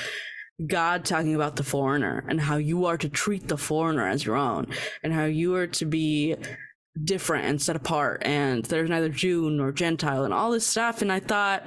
[0.68, 4.36] God talking about the foreigner and how you are to treat the foreigner as your
[4.36, 4.68] own
[5.04, 6.36] and how you are to be
[7.02, 11.02] different and set apart and there's neither Jew nor Gentile and all this stuff.
[11.02, 11.64] And I thought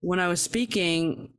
[0.00, 1.30] when I was speaking,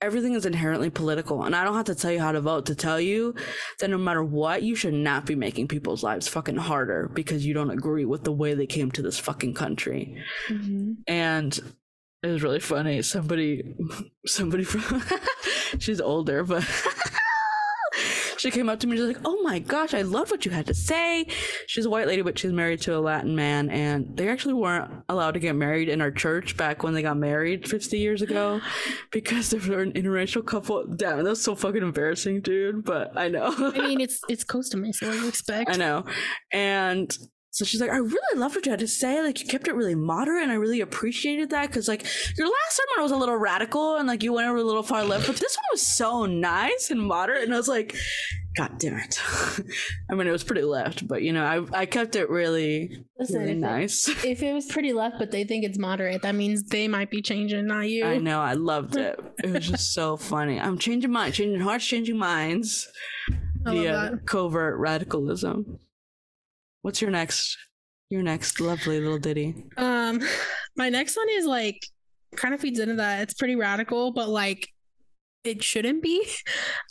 [0.00, 1.44] everything is inherently political.
[1.44, 3.34] And I don't have to tell you how to vote to tell you
[3.78, 7.54] that no matter what, you should not be making people's lives fucking harder because you
[7.54, 10.20] don't agree with the way they came to this fucking country.
[10.48, 10.96] Mhm.
[11.06, 11.56] And
[12.24, 13.02] it was really funny.
[13.02, 13.74] Somebody,
[14.26, 15.02] somebody from,
[15.78, 16.64] she's older, but
[18.42, 18.96] she came up to me.
[18.96, 21.26] She's like, "Oh my gosh, I love what you had to say."
[21.68, 24.90] She's a white lady, but she's married to a Latin man, and they actually weren't
[25.08, 28.60] allowed to get married in our church back when they got married 50 years ago
[29.12, 30.84] because they were an interracial couple.
[30.86, 32.84] Damn, that's so fucking embarrassing, dude.
[32.84, 33.54] But I know.
[33.56, 35.06] I mean, it's it's Costa Mesa.
[35.06, 35.70] What do you expect?
[35.70, 36.04] I know.
[36.52, 37.16] And
[37.54, 39.22] so she's like, I really loved what you had to say.
[39.22, 42.02] Like, you kept it really moderate, and I really appreciated that because, like,
[42.38, 45.04] your last sermon was a little radical and, like, you went over a little far
[45.04, 47.42] left, but this one was so nice and moderate.
[47.44, 47.94] And I was like,
[48.56, 49.20] God damn it.
[50.10, 53.40] I mean, it was pretty left, but, you know, I, I kept it really, Listen,
[53.40, 54.08] really if it- nice.
[54.24, 57.20] if it was pretty left, but they think it's moderate, that means they might be
[57.20, 58.04] changing, not you.
[58.06, 58.40] I know.
[58.40, 59.20] I loved it.
[59.44, 60.58] It was just so funny.
[60.58, 62.88] I'm changing minds, changing hearts, changing minds
[63.66, 64.26] I via uh, that.
[64.26, 65.78] covert radicalism.
[66.82, 67.56] What's your next?
[68.10, 69.64] Your next lovely little ditty.
[69.76, 70.20] Um,
[70.76, 71.80] my next one is like
[72.36, 73.22] kind of feeds into that.
[73.22, 74.68] It's pretty radical, but like
[75.44, 76.26] it shouldn't be.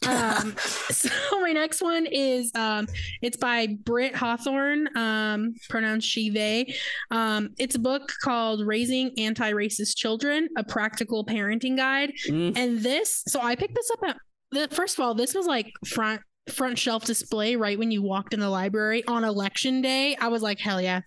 [0.07, 0.55] Um,
[0.89, 1.09] so
[1.41, 2.87] my next one is um,
[3.21, 6.73] it's by Britt Hawthorne, um, pronounced she they.
[7.11, 12.13] Um, it's a book called Raising Anti-Racist Children: A Practical Parenting Guide.
[12.27, 12.57] Mm.
[12.57, 14.17] And this, so I picked this up at
[14.51, 18.33] the first of all, this was like front front shelf display right when you walked
[18.33, 20.15] in the library on election day.
[20.15, 21.01] I was like, hell yeah.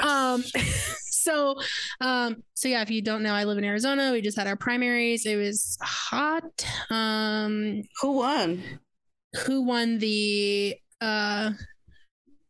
[0.00, 0.42] Um
[1.10, 1.56] so
[2.00, 4.12] um so yeah, if you don't know, I live in Arizona.
[4.12, 5.26] We just had our primaries.
[5.26, 6.64] It was hot.
[6.90, 8.62] Um Who won?
[9.46, 11.50] who won the uh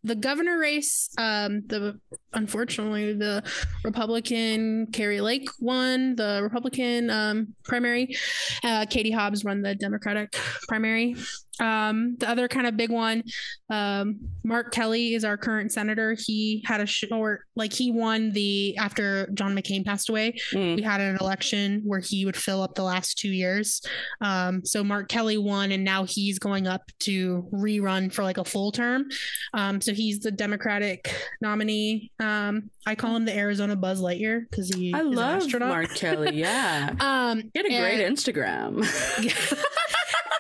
[0.05, 1.99] the governor race um the
[2.33, 3.43] unfortunately the
[3.85, 8.17] republican kari lake won the republican um primary
[8.63, 10.33] uh katie hobbs won the democratic
[10.69, 11.17] primary
[11.61, 13.23] Um, the other kind of big one,
[13.71, 16.17] um, Mark Kelly is our current senator.
[16.19, 20.39] He had a short, like he won the after John McCain passed away.
[20.53, 20.77] Mm.
[20.77, 23.83] We had an election where he would fill up the last two years.
[24.21, 28.45] Um, so Mark Kelly won, and now he's going up to rerun for like a
[28.45, 29.09] full term.
[29.55, 32.11] Um, so he's the Democratic nominee.
[32.21, 35.69] Um, I call him the Arizona Buzz Lightyear because he I love astronaut.
[35.69, 36.37] Mark Kelly.
[36.37, 36.95] Yeah.
[37.09, 38.85] Um, He had a great and- Instagram.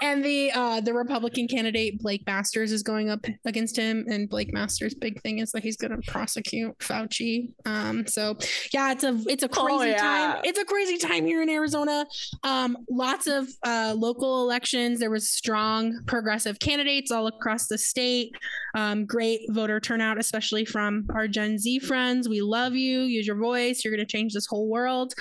[0.02, 4.52] and the uh the Republican candidate Blake Masters is going up against him, and Blake
[4.52, 7.50] Masters' big thing is that he's going to prosecute Fauci.
[7.66, 8.36] Um, so
[8.72, 9.98] yeah, it's a it's a Oh, crazy yeah.
[9.98, 10.40] time.
[10.44, 12.06] It's a crazy time here in Arizona.
[12.44, 15.00] Um, lots of uh local elections.
[15.00, 18.32] There was strong progressive candidates all across the state.
[18.74, 22.28] Um, great voter turnout, especially from our Gen Z friends.
[22.28, 23.00] We love you.
[23.00, 23.84] Use your voice.
[23.84, 25.14] You're going to change this whole world.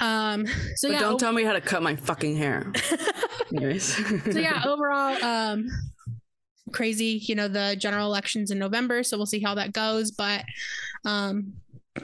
[0.00, 2.72] Um, so but yeah, don't tell me how to cut my fucking hair.
[3.54, 3.94] Anyways.
[4.32, 5.66] so yeah overall um
[6.72, 10.44] crazy you know the general elections in november so we'll see how that goes but
[11.04, 11.52] um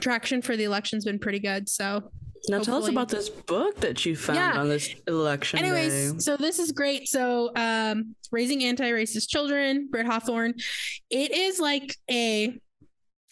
[0.01, 2.11] traction for the election's been pretty good so
[2.49, 4.59] Now tell us about this book that you found Yeah.
[4.59, 6.19] on this election anyways day.
[6.19, 10.55] so this is great so um raising anti-racist children Britt hawthorne
[11.09, 12.59] it is like a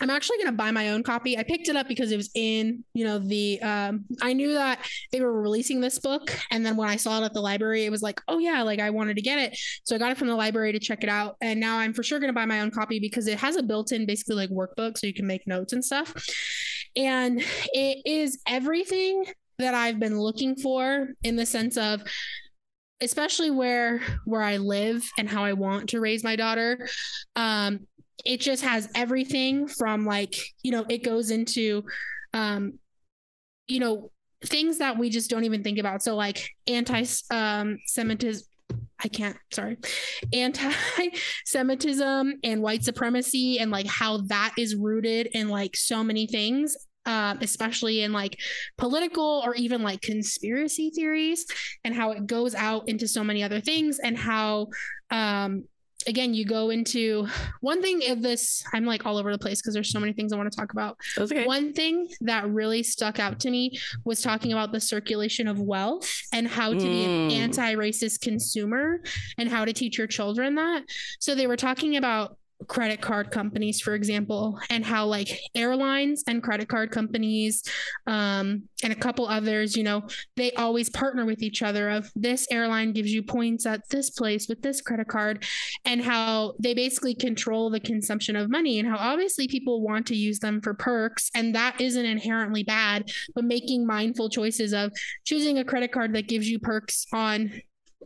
[0.02, 1.38] I'm actually going to buy my own copy.
[1.38, 4.80] I picked it up because it was in, you know, the um I knew that
[5.12, 7.92] they were releasing this book and then when I saw it at the library it
[7.92, 10.28] was like, "Oh yeah, like I wanted to get it." So I got it from
[10.28, 12.60] the library to check it out and now I'm for sure going to buy my
[12.60, 15.72] own copy because it has a built-in basically like workbook so you can make notes
[15.72, 16.14] and stuff.
[16.98, 17.42] And
[17.74, 19.26] it is everything
[19.60, 22.04] that I've been looking for in the sense of
[23.02, 26.88] especially where where I live and how I want to raise my daughter.
[27.36, 27.88] Um
[28.24, 31.84] it just has everything from like, you know, it goes into
[32.34, 32.80] um
[33.68, 34.12] you know,
[34.44, 36.04] things that we just don't even think about.
[36.04, 38.46] So like anti um Semitism
[39.04, 39.78] I can't, sorry.
[40.34, 40.72] Anti
[41.46, 46.76] Semitism and white supremacy and like how that is rooted in like so many things.
[47.08, 48.40] Um, especially in like
[48.80, 51.46] political or even like conspiracy theories
[51.84, 54.70] and how it goes out into so many other things and how
[55.12, 55.66] um
[56.08, 57.28] again you go into
[57.62, 60.32] one thing of this i'm like all over the place because there's so many things
[60.32, 61.46] i want to talk about okay.
[61.46, 66.10] one thing that really stuck out to me was talking about the circulation of wealth
[66.32, 67.32] and how to be an Mm.
[67.32, 69.02] anti racist consumer
[69.38, 70.84] and how to teach your children that.
[71.20, 72.38] So they were talking about
[72.68, 77.64] credit card companies for example and how like airlines and credit card companies
[78.08, 80.02] um and a couple others you know
[80.38, 84.48] they always partner with each other of this airline gives you points at this place
[84.48, 85.44] with this credit card
[85.84, 90.16] and how they basically control the consumption of money and how obviously people want to
[90.16, 94.92] use them for perks and that isn't inherently bad but making mindful choices of
[95.26, 97.52] choosing a credit card that gives you perks on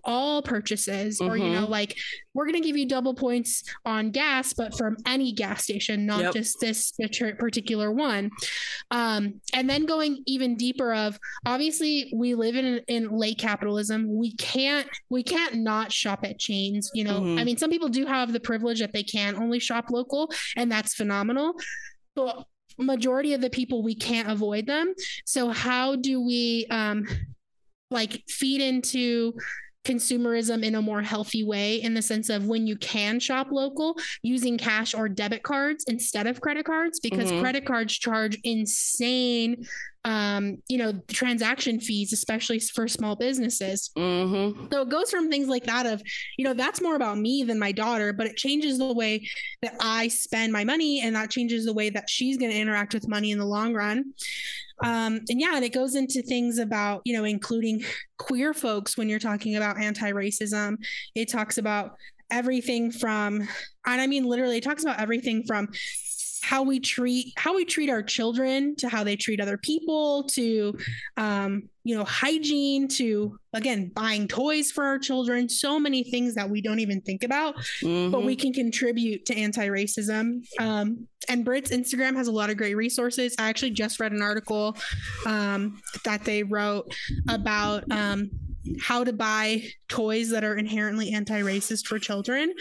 [0.06, 1.98] all purchases or you know like
[2.34, 6.22] we're going to give you double points on gas but from any gas station not
[6.22, 6.34] Yep.
[6.34, 6.94] just this
[7.38, 8.30] particular one.
[8.92, 14.08] Um and then going even deeper of obviously we live in in late capitalism.
[14.18, 17.20] We can't we can't not shop at chains you know.
[17.20, 17.40] Mhm.
[17.40, 20.72] i mean some people do have the privilege that they can only shop local and
[20.72, 21.54] that's phenomenal.
[22.16, 22.46] But
[22.78, 24.94] majority of the people we can't avoid them.
[25.26, 27.06] So how do we um
[27.92, 29.34] like feed into
[29.86, 33.96] consumerism in a more healthy way in the sense of when you can shop local
[34.22, 37.40] using cash or debit cards instead of credit cards because Mhm.
[37.40, 39.66] credit cards charge insane
[40.06, 44.68] um you know transaction fees especially for small businesses Mm-hmm.
[44.72, 46.02] so it goes from things like that of,
[46.38, 49.28] you know, that's more about me than my daughter, but it changes the way
[49.62, 52.94] that I spend my money and that changes the way that she's going to interact
[52.94, 54.14] with money in the long run.
[54.82, 57.84] Um, and yeah, and it goes into things about, you know, including
[58.18, 60.78] queer folks when you're talking about anti-racism.
[61.16, 61.96] It talks about
[62.32, 63.42] everything from,
[63.86, 65.68] and I mean literally it talks about everything from
[66.42, 70.78] how we treat how we treat our children to how they treat other people to
[71.18, 76.50] um you know hygiene to again buying toys for our children so many things that
[76.50, 78.12] we don't even think about Mm-hmm.
[78.12, 82.76] but we can contribute to anti-racism um and Britt's Instagram has a lot of great
[82.76, 83.36] resources.
[83.38, 84.76] I actually just read an article
[85.28, 86.96] um, that they wrote
[87.28, 88.32] about um,
[88.82, 92.54] how to buy toys that are inherently anti-racist for children,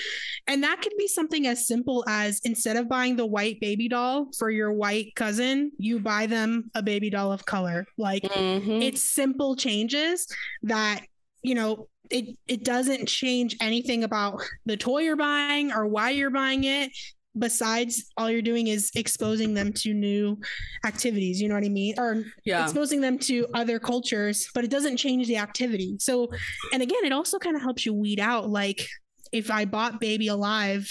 [0.47, 4.29] and that could be something as simple as instead of buying the white baby doll
[4.39, 7.87] for your white cousin, you buy them a baby doll of color.
[7.97, 8.83] Like Mhm.
[8.83, 10.27] it's simple changes
[10.63, 11.05] that
[11.43, 16.31] you know it it doesn't change anything about the toy you're buying or why you're
[16.31, 16.91] buying it
[17.39, 20.39] besides all you're doing is exposing them to new
[20.85, 22.65] activities you know what i mean or yeah.
[22.65, 26.29] exposing them to other cultures but it doesn't change the activity so
[26.73, 28.87] and again it also kind of helps you weed out like
[29.33, 30.89] if I bought baby alive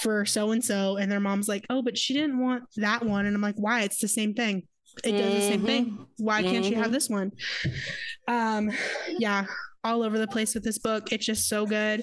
[0.00, 3.26] for so and so, and their mom's like, oh, but she didn't want that one,
[3.26, 3.82] and I'm like, why?
[3.82, 4.66] It's the same thing.
[5.02, 6.06] It does the same thing.
[6.18, 7.32] Why can't you have this one?
[8.28, 8.70] Um,
[9.08, 9.44] yeah,
[9.84, 11.12] all over the place with this book.
[11.12, 12.02] It's just so good.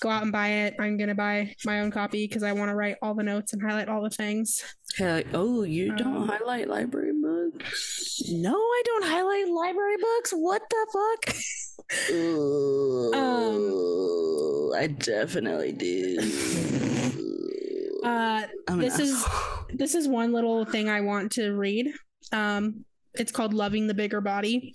[0.00, 0.74] Go out and buy it.
[0.80, 3.62] I'm gonna buy my own copy because I want to write all the notes and
[3.62, 4.62] highlight all the things.
[4.98, 8.22] Like, oh, you don't Um, highlight library books?
[8.30, 10.30] No, I don't highlight library books.
[10.32, 11.36] What the fuck?
[13.38, 16.18] Ooh, I definitely do.
[18.04, 19.24] Uh, this is-
[19.74, 21.92] this is one little thing I want to read.
[22.32, 24.72] Um, it's called Loving the Bigger Body.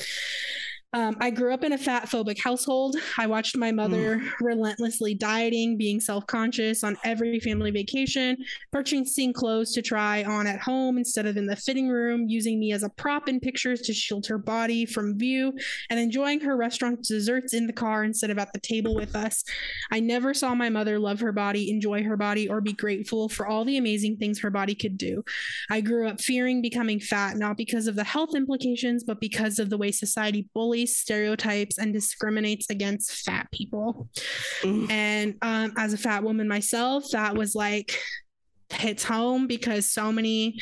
[0.93, 2.97] Um, I grew up in a fat phobic household.
[3.17, 8.37] I watched my mother relentlessly dieting, being self conscious on every family vacation,
[8.71, 12.73] purchasing clothes to try on at home instead of in the fitting room, using me
[12.73, 15.51] as a prop in pictures to shield her body from view,
[15.89, 19.43] and enjoying her restaurant desserts in the car instead of at the table with us.
[19.91, 23.47] I never saw my mother love her body, enjoy her body, or be grateful for
[23.47, 25.23] all the amazing things her body could do.
[25.71, 29.71] I grew up fearing becoming fat, not because of the health implications, but because of
[29.71, 34.07] the way society bullies, stereotypes, and discriminates against fat people.
[34.61, 34.91] Mm.
[34.91, 37.99] And um, as a fat woman myself, that was like
[38.71, 40.59] hits home because so many,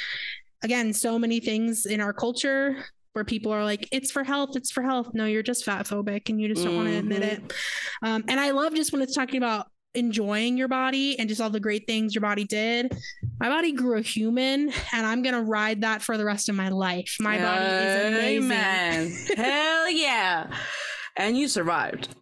[0.64, 4.72] again, so many things in our culture where people are like, it's for health, it's
[4.72, 5.10] for health.
[5.14, 7.54] No, you're just fat phobic and you just don't want to admit it.
[8.04, 11.50] Um, and I love just when it's talking about enjoying your body and just all
[11.50, 12.98] the great things your body did.
[13.39, 16.56] My body grew a human and I'm going to ride that for the rest of
[16.56, 17.18] my life.
[17.20, 18.44] My body is amazing.
[18.44, 19.18] Amen.
[19.36, 20.56] Hell yeah.
[21.18, 22.16] And you survived.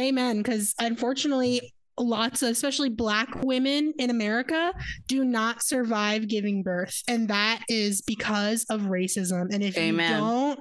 [0.00, 0.38] Amen.
[0.38, 4.72] Because unfortunately, lots of, especially Black women in America,
[5.06, 7.02] do not survive giving birth.
[7.08, 9.52] And that is because of racism.
[9.52, 10.10] And if Amen.
[10.10, 10.60] you don't,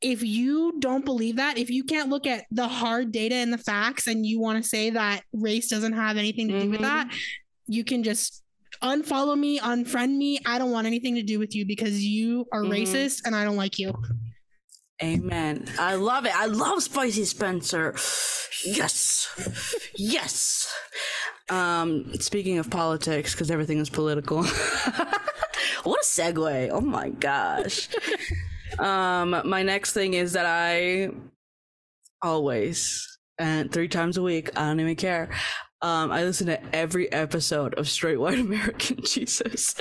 [0.00, 3.58] if you don't believe that, if you can't look at the hard data and the
[3.58, 7.12] facts and you want to say that race doesn't have anything to do with that,
[7.66, 8.42] you can just
[8.82, 10.38] unfollow me, unfriend me.
[10.46, 12.70] I don't want anything to do with you because you are Mhm.
[12.70, 13.92] racist and I don't like you.
[15.02, 15.66] Amen.
[15.78, 16.32] I love it.
[16.34, 17.94] I love Spicy Spencer.
[18.64, 19.28] Yes.
[19.96, 20.72] Yes.
[21.48, 24.42] Um, speaking of politics, because everything is political.
[25.84, 26.70] what a segue.
[26.72, 27.88] Oh my gosh.
[28.78, 31.10] um, my next thing is that I
[32.20, 35.30] always and three times a week, I don't even care.
[35.80, 39.76] Um, I listen to every episode of Straight White American Jesus.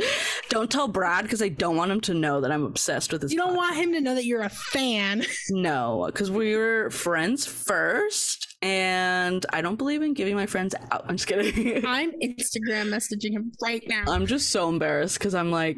[0.49, 3.31] Don't tell Brad because I don't want him to know that I'm obsessed with this.
[3.31, 3.57] You don't podcast.
[3.57, 5.23] want him to know that you're a fan.
[5.49, 11.05] No, because we were friends first, and I don't believe in giving my friends out.
[11.07, 11.85] I'm just kidding.
[11.85, 14.03] I'm Instagram messaging him right now.
[14.07, 15.77] I'm just so embarrassed because I'm like,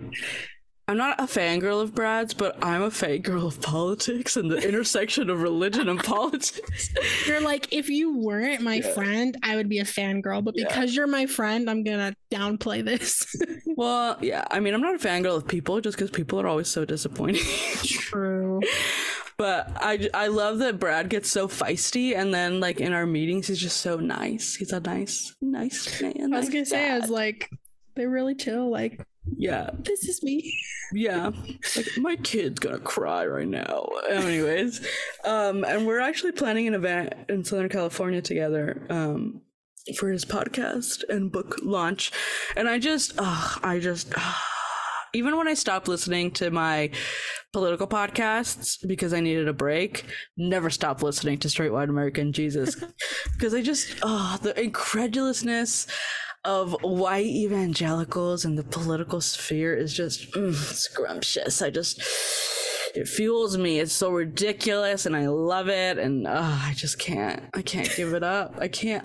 [0.89, 5.29] I'm not a fangirl of Brad's, but I'm a fangirl of politics and the intersection
[5.29, 6.89] of religion and politics.
[7.27, 10.43] You're like, if you weren't my friend, I would be a fangirl.
[10.43, 10.67] But Yeah.
[10.67, 13.23] because you're my friend, I'm gonna downplay this.
[13.67, 16.69] well, yeah, I mean, I'm not a fangirl of people just because people are always
[16.69, 17.43] so disappointing.
[17.83, 18.59] True.
[19.37, 23.45] but I, I love that Brad gets so feisty, and then like in our meetings,
[23.47, 24.55] he's just so nice.
[24.55, 26.33] He's a nice, nice man.
[26.33, 27.47] I was nice gonna say, I was like,
[27.95, 28.71] they're really chill.
[28.71, 30.57] Like, yeah, this is me.
[30.93, 31.31] Yeah.
[31.75, 33.87] Like my kid's gonna cry right now.
[34.09, 34.85] Anyways,
[35.25, 39.41] um, and we're actually planning an event in Southern California together, um,
[39.97, 42.11] for his podcast and book launch.
[42.55, 44.13] And I just, ugh, I just,
[45.13, 46.91] even when I stopped listening to my
[47.51, 50.05] political podcasts because I needed a break,
[50.37, 52.75] never stopped listening to Straight White American Jesus
[53.33, 55.87] because I just, oh, the incredulousness
[56.45, 61.61] of white evangelicals and the political sphere is just mm, scrumptious.
[61.61, 62.01] I just
[62.95, 63.79] it fuels me.
[63.79, 65.97] It's so ridiculous, and I love it.
[65.97, 67.43] And I just can't.
[67.53, 68.55] I can't give it up.
[68.59, 69.03] I can't.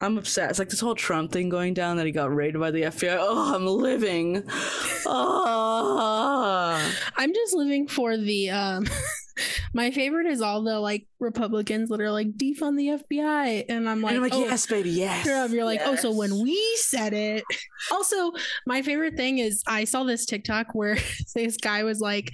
[0.00, 0.50] I'm upset.
[0.50, 3.16] It's like this whole Trump thing going down that he got raided by the FBI.
[3.18, 4.42] Oh, I'm living.
[7.16, 8.86] I'm just living for the um
[9.74, 13.64] my favorite is all the like Republicans that are like defund the FBI.
[13.68, 15.24] And I'm like, and I'm like, oh, yes, baby, yes.
[15.24, 17.44] You're, like, oh, so when we said it.
[17.90, 18.32] Also,
[18.66, 20.96] my favorite thing is I saw this TikTok where
[21.34, 22.32] this guy was like,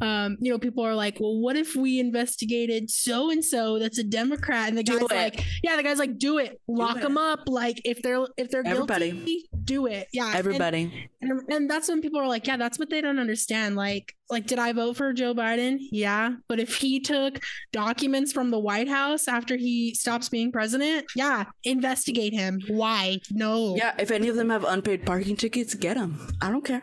[0.00, 3.98] um, you know, people are like, well, what if we investigated so and so that's
[3.98, 4.68] a Democrat?
[4.68, 7.48] And the guy's like, yeah, the guy's like, do it, lock them up.
[7.48, 9.12] Like if they're if they're Everybody.
[9.12, 10.08] guilty, do it.
[10.12, 11.08] Yeah, and- everybody.
[11.22, 13.76] and, and that's when people are like, yeah, that's what they don't understand.
[13.76, 15.78] Like, like, did I vote for Joe Biden?
[15.90, 16.36] Yeah.
[16.48, 17.40] But if he took
[17.72, 22.60] documents from the White House after he stops being president, yeah, investigate him.
[22.68, 23.20] Why?
[23.30, 23.74] No.
[23.76, 26.28] Yeah, if any of them have unpaid parking tickets, get them.
[26.40, 26.82] I don't care.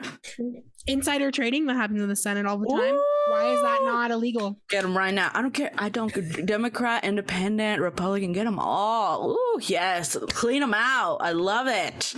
[0.87, 2.97] Insider trading that happens in the Senate all the time.
[3.29, 4.59] Why is that not illegal?
[4.69, 5.31] Get them right now.
[5.33, 5.71] I don't care.
[5.77, 6.11] I don't.
[6.45, 9.31] Democrat, Independent, Republican, get them all.
[9.31, 11.17] Ooh, yes, clean them out.
[11.21, 12.13] I love it.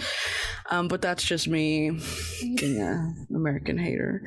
[0.69, 1.99] Um, but that's just me
[2.55, 4.21] being a American hater.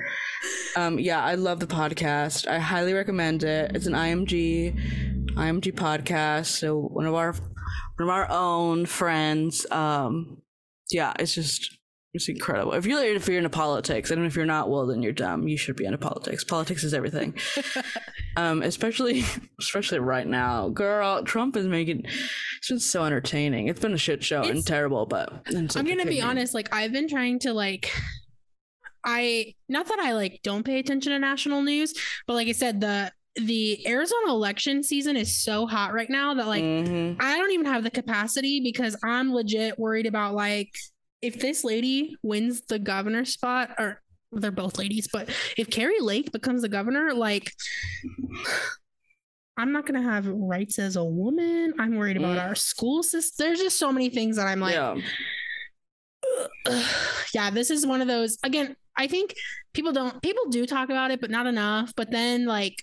[0.76, 2.46] Um, yeah, I love the podcast.
[2.46, 3.72] I highly recommend it.
[3.74, 6.46] It's an IMG, IMG podcast.
[6.46, 9.66] So one of our one of our own friends.
[9.70, 10.42] Um,
[10.90, 11.75] yeah, it's just
[12.16, 12.72] it's incredible.
[12.72, 15.46] If you're if you're into politics, and if you're not, well, then you're dumb.
[15.46, 16.42] You should be into politics.
[16.44, 17.34] Politics is everything.
[18.36, 19.22] um, especially
[19.60, 21.22] especially right now, girl.
[21.22, 22.02] Trump is making.
[22.58, 23.68] It's been so entertaining.
[23.68, 26.52] It's been a shit show and terrible, but it's I'm gonna be honest.
[26.54, 27.90] Like I've been trying to like.
[29.04, 31.94] I not that I like don't pay attention to national news,
[32.26, 36.46] but like I said, the the Arizona election season is so hot right now that
[36.46, 37.16] like Mhm.
[37.20, 40.70] I don't even have the capacity because I'm legit worried about like
[41.26, 44.00] if this lady wins the governor spot or
[44.32, 47.52] they're both ladies, but if Kari Lake becomes the governor, like
[49.56, 51.72] I'm not gonna have rights as a woman.
[51.78, 52.46] I'm worried about Mm.
[52.48, 53.46] our school system.
[53.46, 54.96] There's just so many things that I'm like, yeah,
[57.34, 58.36] yeah, this is one of those.
[58.44, 59.34] Again, I think
[59.72, 61.92] people don't people do talk about it, but not enough.
[61.96, 62.82] But then like,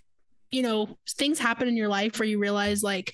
[0.51, 3.13] you know, things happen in your life where you realize like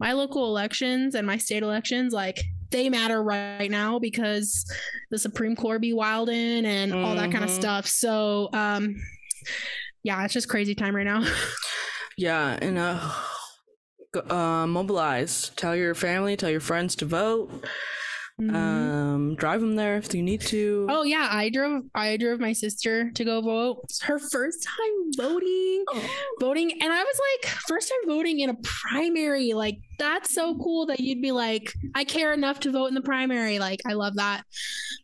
[0.00, 2.40] my local elections and my state elections, like
[2.74, 4.66] they matter right now because
[5.10, 7.54] the Supreme Court be wild in and all that kind of Mhm.
[7.54, 7.86] stuff.
[7.86, 8.96] So um
[10.02, 11.24] yeah, it's just crazy time right now.
[12.18, 12.98] yeah, and uh,
[14.30, 15.50] uh, mobilize.
[15.56, 17.64] Tell your family, tell your friends to vote.
[18.40, 18.54] Mhm.
[18.54, 20.86] Um, drive them there if you need to.
[20.90, 23.82] Oh yeah, I drove I drove my sister to go vote.
[23.84, 25.84] It's her first time voting.
[26.40, 29.52] Voting and I was like first time voting in a primary.
[29.52, 33.02] Like that's so cool that you'd be like I care enough to vote in the
[33.02, 33.60] primary.
[33.60, 34.42] Like I love that.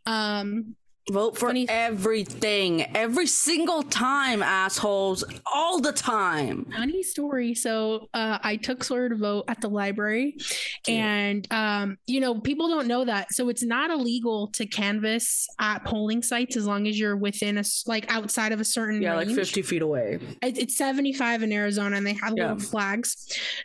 [0.07, 0.75] Um
[1.11, 6.67] Vote for Funny- everything, every single time, assholes, all the time.
[6.73, 7.55] funny story.
[7.55, 10.37] So uh I took Sawyer to vote at the library
[10.89, 13.33] and um you know people don't know that.
[13.33, 17.65] So it's not illegal to canvass at polling sites as long as you're within a
[17.87, 20.19] like outside of a certain Yeah, like 50 feet away.
[20.43, 22.53] It- it's 75 in Arizona and they have Yeah.
[22.53, 23.17] little flags.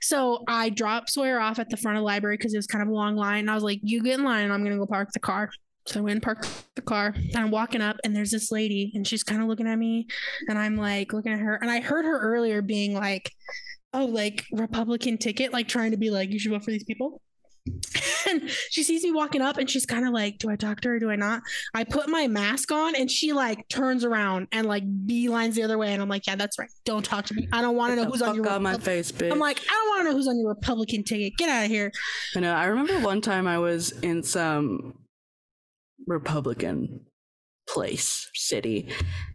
[0.02, 2.82] So I dropped Sawyer off at the front of the library because it was kind
[2.82, 3.50] of a long line.
[3.50, 5.50] I was like, you get in line and I'm going to go park the car.
[5.88, 8.92] So I went and parked the car and I'm walking up and there's this lady
[8.96, 10.08] and she's kind of looking at me
[10.50, 11.56] and I'm like looking at her.
[11.56, 13.32] And I heard her earlier being like,
[13.94, 17.22] oh, like Republican ticket, like trying to be like, you should vote for these people.
[18.28, 20.90] And she sees me walking up and she's kind of like, Do I talk to
[20.90, 20.98] her?
[20.98, 21.44] Do I not?
[21.76, 25.78] I put my mask on and she like turns around and like beelines the other
[25.78, 25.94] way.
[25.94, 26.70] And I'm like, Yeah, that's right.
[26.86, 27.48] Don't talk to me.
[27.54, 29.32] I don't want to know who's on your my face, bitch.
[29.32, 31.34] I'm like, I don't want to know who's on your Republican ticket.
[31.38, 31.92] Get out of here.
[32.36, 32.52] I know.
[32.52, 34.96] I remember one time I was in some
[36.08, 37.02] Republican
[37.68, 38.90] place, city,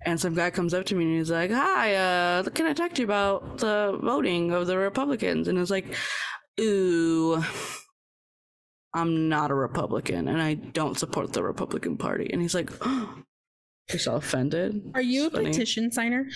[0.07, 2.95] and some guy comes up to me and he's like, "Hi, uh, can I talk
[2.95, 5.87] to you about the voting of the Republicans?" And it's like,
[6.61, 7.43] "Ooh."
[8.93, 12.29] I'm not a Republican and I don't support the Republican Party.
[12.33, 13.30] And he's like, You're
[13.99, 14.91] so offended.
[14.95, 15.47] Are you a funny.
[15.47, 16.29] petition signer?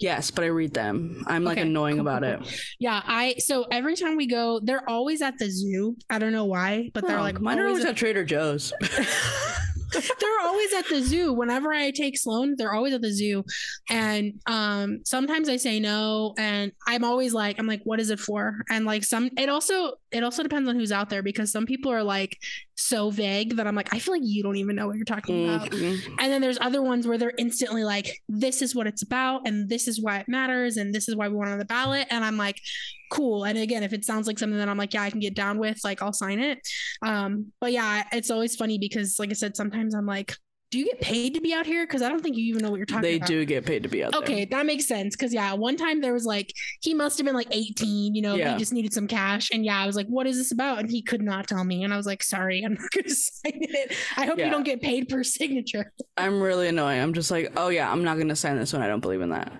[0.00, 1.24] Yes, but I read them.
[1.26, 2.60] I'm like Okay, annoying cool, about cool, it.
[2.78, 5.96] Yeah, I so every time we go, they're always at the zoo.
[6.10, 8.72] I don't know why, but they're Oh, like mine are always always at Trader Joe's.
[10.20, 11.32] they're always at the zoo.
[11.32, 13.44] Whenever I take Sloan, they're always at the zoo.
[13.88, 18.18] And um sometimes I say no and I'm always like I'm like what is it
[18.18, 18.56] for?
[18.70, 21.90] And like some it also it also depends on who's out there because some people
[21.92, 22.38] are like
[22.76, 25.48] so vague that I'm like I feel like you don't even know what you're talking
[25.48, 25.70] about.
[25.70, 26.00] Mhm.
[26.18, 29.68] And then there's other ones where they're instantly like, this is what it's about, and
[29.68, 32.06] this is why it matters, and this is why we want on the ballot.
[32.10, 32.60] And I'm like,
[33.10, 33.44] cool.
[33.44, 35.58] And again, if it sounds like something that I'm like, yeah, I can get down
[35.58, 36.58] with, like I'll sign it.
[37.02, 40.36] Um, but yeah, it's always funny because, like I said, sometimes I'm like,
[40.70, 41.86] do you get paid to be out here?
[41.86, 43.28] Because I don't think you even know what you're talking They about.
[43.28, 44.20] They do get paid to be out there.
[44.22, 45.14] Okay, that makes sense.
[45.14, 48.34] Cause yeah, one time there was like he must have been like 18, you know,
[48.34, 48.52] Yeah.
[48.54, 49.50] he just needed some cash.
[49.52, 50.78] And yeah, I was like, what is this about?
[50.80, 51.84] And he could not tell me.
[51.84, 53.92] And I was like, sorry, I'm not gonna sign it.
[54.16, 54.46] I hope Yeah.
[54.46, 55.92] you don't get paid per signature.
[56.16, 57.00] I'm really annoying.
[57.00, 58.82] I'm just like, oh yeah, I'm not gonna sign this one.
[58.82, 59.52] I don't believe in that.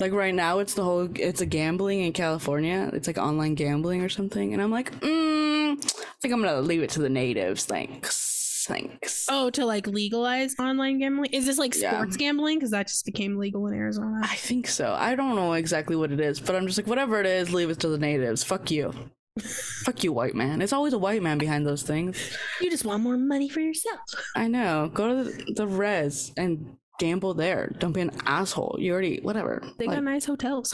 [0.00, 2.90] Like right now, it's the whole it's a gambling in California.
[2.92, 6.82] It's like online gambling or something, and I'm like, mm, I think I'm gonna leave
[6.82, 7.64] it to the natives.
[7.64, 8.33] Thanks,
[8.66, 9.26] thanks.
[9.28, 11.30] Oh, to like legalize online gambling?
[11.32, 11.92] Is this like Yeah.
[11.92, 12.58] sports gambling?
[12.58, 14.20] Because that just became legal in Arizona.
[14.22, 14.92] I think so.
[14.98, 17.70] I don't know exactly what it is, but I'm just like, whatever it is, leave
[17.70, 18.42] it to the natives.
[18.44, 18.92] Fuck you.
[19.40, 20.62] Fuck you, white man.
[20.62, 22.36] It's always a white man behind those things.
[22.60, 23.98] You just want more money for yourself.
[24.36, 24.90] I know.
[24.94, 27.72] Go to the, the res and gamble there.
[27.78, 28.76] Don't be an asshole.
[28.78, 29.60] You already whatever.
[29.78, 30.72] They Like, got nice hotels.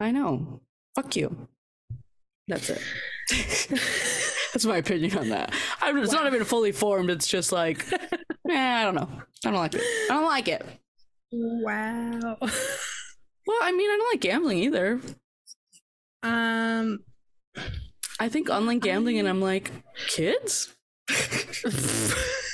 [0.00, 0.60] I know.
[0.94, 1.48] Fuck you.
[2.48, 2.80] That's it.
[4.52, 5.52] That's my opinion on that.
[5.80, 7.10] I'm, it's not even fully formed.
[7.10, 8.00] It's just like, eh,
[8.50, 9.08] I don't know.
[9.44, 9.82] I don't like it.
[10.10, 10.64] I don't like it.
[11.32, 12.38] Wow.
[13.46, 15.00] Well, I mean, I don't like gambling either.
[16.22, 16.98] um
[18.20, 19.70] I think online gambling, and I'm like,
[20.06, 20.74] kids.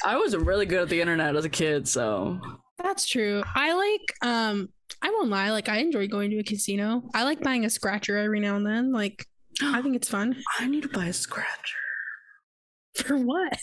[0.05, 2.39] I wasn't really good at the internet as a kid, so
[2.81, 3.43] That's true.
[3.57, 4.69] I like um
[5.03, 7.03] I won't lie, like I enjoy going to a casino.
[7.13, 8.93] I like buying a scratcher every now and then.
[8.93, 9.27] Like
[9.63, 10.37] I think it's fun.
[10.61, 11.75] I need to buy a scratcher.
[13.05, 13.59] For what?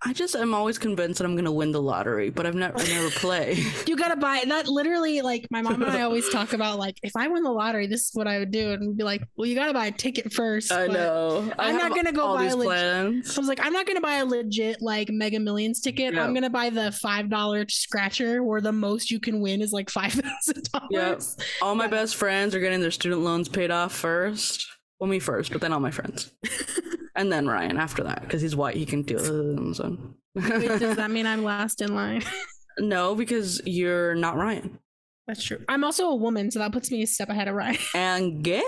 [0.00, 3.10] I just I'm always convinced that I'm gonna win the lottery, but I've never never
[3.10, 3.56] play.
[3.88, 7.16] You gotta buy that literally like my mom and I always talk about like if
[7.16, 8.70] I win the lottery, this is what I would do.
[8.72, 10.70] And be like, Well, you gotta buy a ticket first.
[10.70, 11.52] I know.
[11.58, 13.36] I I'm not gonna go buy a leg- plans.
[13.36, 16.14] I was like, I'm not gonna buy a legit like Mega Millions ticket.
[16.14, 16.24] Yeah.
[16.24, 19.90] I'm gonna buy the five dollar scratcher where the most you can win is like
[19.90, 21.36] five thousand dollars.
[21.60, 21.90] All my Yeah.
[21.90, 24.64] best friends are getting their student loans paid off first.
[25.00, 26.32] Well, me first, but then all my friends,
[27.16, 28.76] and then Ryan after that because he's white.
[28.76, 29.74] He can do it.
[29.76, 29.96] So.
[30.36, 32.22] Does that mean I'm last in line?
[32.78, 34.78] no, because you're not Ryan
[35.26, 35.60] That's true.
[35.68, 37.78] I'm also a woman, so that puts me a step ahead of Ryan.
[37.94, 38.62] and gay.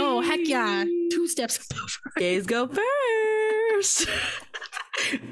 [0.00, 1.66] Oh heck yeah, two steps.
[2.16, 4.08] Gays go first.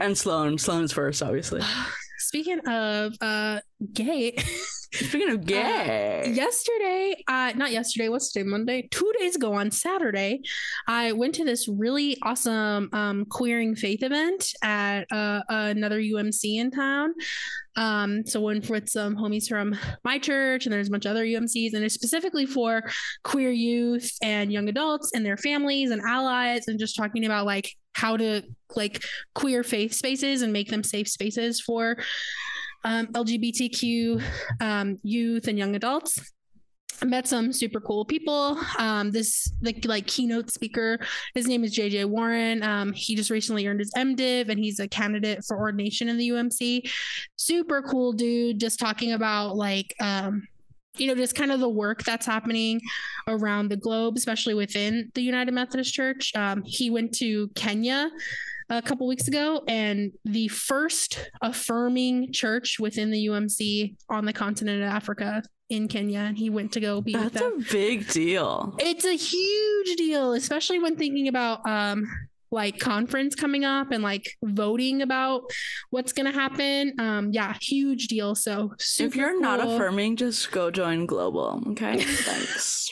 [0.00, 0.56] and Sloan.
[0.58, 1.62] Sloan's first, obviously.
[2.18, 3.60] Speaking of uh
[3.92, 4.36] gay,
[4.92, 8.44] Speaking of gay, yesterday, uh not yesterday, what's today?
[8.44, 8.88] Monday?
[8.90, 10.42] Two days ago on Saturday,
[10.86, 16.70] I went to this really awesome um queering faith event at uh, another UMC in
[16.70, 17.14] town.
[17.74, 19.74] Um, so went with some homies from
[20.04, 22.82] my church, and there's a bunch of other UMCs, and it's specifically for
[23.22, 27.70] queer youth and young adults and their families and allies, and just talking about like
[27.94, 28.42] how to
[28.76, 29.02] like
[29.34, 31.96] queer faith spaces and make them safe spaces for
[32.84, 34.22] um, LGBTQ
[34.60, 36.32] um, youth and young adults.
[37.00, 38.58] I met some super cool people.
[38.78, 41.00] Um, this the like keynote speaker,
[41.34, 42.62] his name is JJ Warren.
[42.62, 46.28] Um, he just recently earned his MDiv and he's a candidate for ordination in the
[46.28, 46.88] UMC.
[47.36, 50.46] Super cool dude, just talking about like um,
[50.96, 52.80] you know, just kind of the work that's happening
[53.26, 56.32] around the globe, especially within the United Methodist Church.
[56.36, 58.10] Um, he went to Kenya
[58.72, 64.82] a couple weeks ago, and the first affirming church within the UMC on the continent
[64.82, 66.20] of Africa in Kenya.
[66.20, 67.64] And he went to go be with that's them.
[67.68, 68.74] a big deal.
[68.78, 72.06] It's a huge deal, especially when thinking about um
[72.50, 75.42] like conference coming up and like voting about
[75.90, 76.94] what's gonna happen.
[76.98, 78.34] Um, yeah, huge deal.
[78.34, 81.62] So super if you're not affirming, just go join Global.
[81.68, 82.90] Okay, thanks.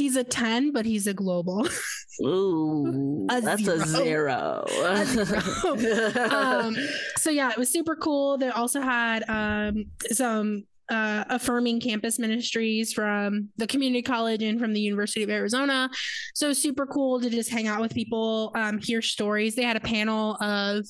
[0.00, 1.68] He's a 10, but he's a global.
[2.24, 4.64] Ooh, A that's a zero.
[4.82, 6.30] A zero.
[6.30, 6.74] um,
[7.18, 8.38] so yeah, it was super cool.
[8.38, 14.72] They also had um, some uh, affirming campus ministries from the community college and from
[14.72, 15.88] the University of Arizona.
[16.34, 19.54] So super cool to just hang out with people, um, hear stories.
[19.54, 20.86] They had a panel of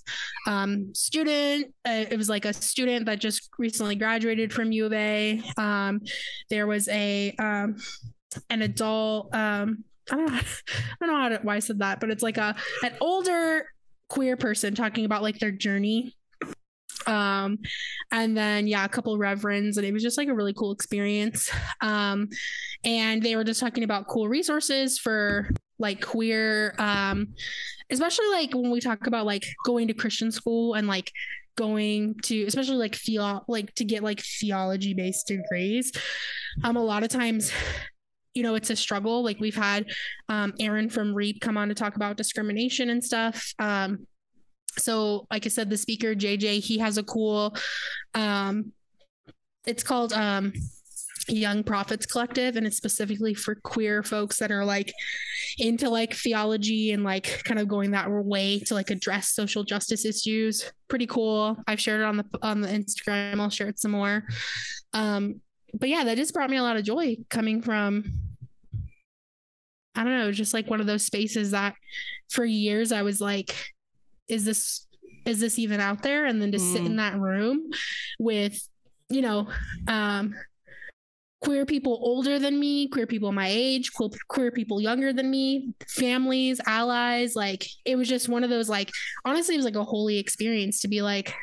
[0.47, 1.75] um, student.
[1.87, 5.43] Uh, it was like a student that just recently graduated from U of A.
[5.59, 6.01] Um,
[6.49, 7.77] there was a um,
[8.49, 9.35] an adult.
[9.35, 10.33] Um, I don't know.
[10.39, 13.67] I don't know how to, why I said that, but it's like a an older
[14.09, 16.17] queer person talking about like their journey
[17.07, 17.59] um
[18.13, 21.51] and then yeah a couple reverends and it was just like a really cool experience
[21.81, 22.29] um
[22.85, 27.29] and they were just talking about cool resources for like queer um
[27.91, 31.11] especially like when we talk about like going to christian school and like
[31.57, 35.93] going to especially like theo like to get like theology based degrees
[36.65, 37.51] um a lot of times
[38.35, 39.23] you know it's a struggle.
[39.23, 39.87] Like we've had
[40.29, 43.55] um aaron from reap come on to talk about discrimination and stuff.
[43.59, 44.07] Um
[44.79, 47.53] so like i said the speaker jj he has a cool
[48.15, 48.73] um
[49.67, 50.53] it's called um
[51.29, 54.93] young prophets collective and it's specifically for queer folks that are like
[55.59, 60.05] into like theology and like kind of going that way to like address social justice
[60.05, 60.73] issues.
[60.89, 61.57] Pretty cool.
[61.67, 63.41] I've shared it on the on the instagram.
[63.41, 64.25] I'll share it some more.
[64.93, 65.41] Um
[65.75, 68.05] but yeah that just brought me a lot of joy coming from
[69.95, 71.75] i don't know just like one of those spaces that
[72.31, 73.55] for years i was like
[74.29, 74.87] is this
[75.27, 76.27] is this even out there?
[76.27, 77.71] And then to sit in that room
[78.19, 78.67] with
[79.09, 79.49] you know
[79.89, 80.35] um
[81.43, 85.75] queer people older than me queer people my age queer, queer people younger than me
[85.89, 88.91] families allies like it was just one of those like
[89.25, 91.35] honestly it was like a holy experience to be like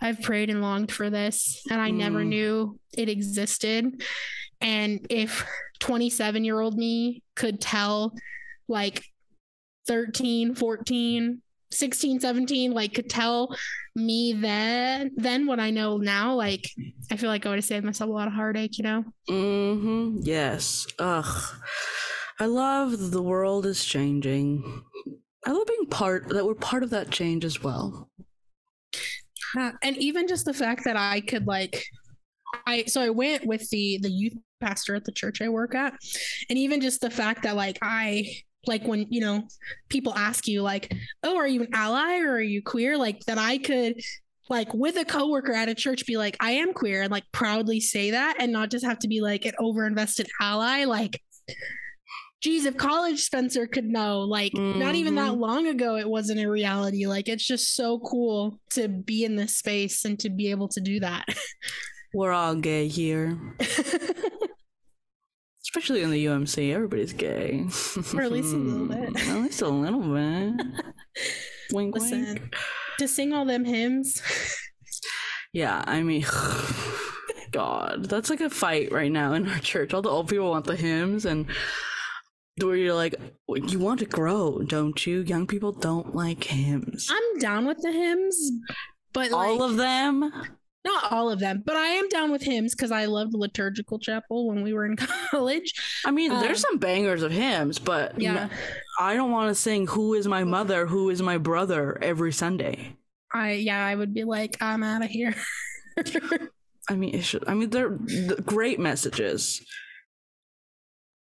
[0.00, 2.28] i've prayed and longed for this and i never Mm.
[2.28, 4.02] knew it existed
[4.60, 5.44] and if
[5.80, 8.12] 27 year old me could tell
[8.68, 9.04] like
[9.86, 11.40] 13 14
[11.70, 13.54] 16 17 like could tell
[13.94, 16.68] me then then what i know now like
[17.10, 20.20] i feel like i would have saved myself a lot of heartache you know Mm-hmm.
[20.22, 20.86] Yes.
[20.98, 21.54] Ugh.
[22.40, 24.82] I love the world is changing.
[25.44, 28.07] I love being part that we're part of that change as well.
[29.56, 31.84] And even just the fact that I could like
[32.66, 35.94] I so I went with the the youth pastor at the church I work at,
[36.48, 39.48] and even just the fact that like I like when you know
[39.88, 40.92] people ask you like,
[41.22, 42.96] oh, are you an ally or are you queer?
[42.96, 44.00] Like that I could
[44.50, 47.80] like with a coworker at a church be like i am queer and like proudly
[47.80, 51.20] say that and not just have to be like an overinvested ally like
[52.40, 54.78] geez if college spencer could know like mm-hmm.
[54.78, 55.40] not even that mm-hmm.
[55.40, 59.56] long ago it wasn't a reality like it's just so cool to be in this
[59.56, 61.24] space and to be able to do that
[62.14, 63.38] we're all gay here
[65.62, 67.66] especially in the umc everybody's gay
[68.14, 70.54] or at least a little bit at least a little bit
[71.72, 72.54] wink Listen, wink
[72.98, 74.22] to sing all them hymns.
[75.52, 76.24] yeah, I mean,
[77.50, 79.94] God, that's like a fight right now in our church.
[79.94, 81.46] All the old people want the hymns, and
[82.66, 83.14] where you're like,
[83.48, 85.20] you want to grow, don't you?
[85.20, 87.10] Young people don't like hymns.
[87.10, 88.52] I'm down with the hymns,
[89.12, 90.32] but all like, of them.
[90.84, 94.48] Not all of them, but I am down with hymns because I loved liturgical chapel
[94.48, 94.96] when we were in
[95.30, 95.72] college.
[96.06, 98.48] I mean, um, there's some bangers of hymns, but yeah,
[98.98, 100.86] I don't want to sing "Who is my mother?
[100.86, 102.96] Who is my brother?" every Sunday.
[103.32, 105.34] I yeah, I would be like, I'm out of here.
[106.88, 107.98] I mean, it should, I mean, they're
[108.46, 109.64] great messages.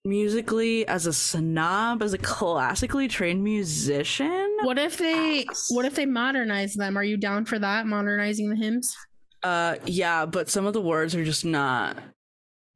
[0.05, 4.57] Musically, as a snob, as a classically trained musician.
[4.63, 5.45] What if they?
[5.69, 6.97] What if they modernize them?
[6.97, 7.85] Are you down for that?
[7.85, 8.93] Modernizing the hymns?
[9.43, 11.97] Uh, yeah, but some of the words are just not.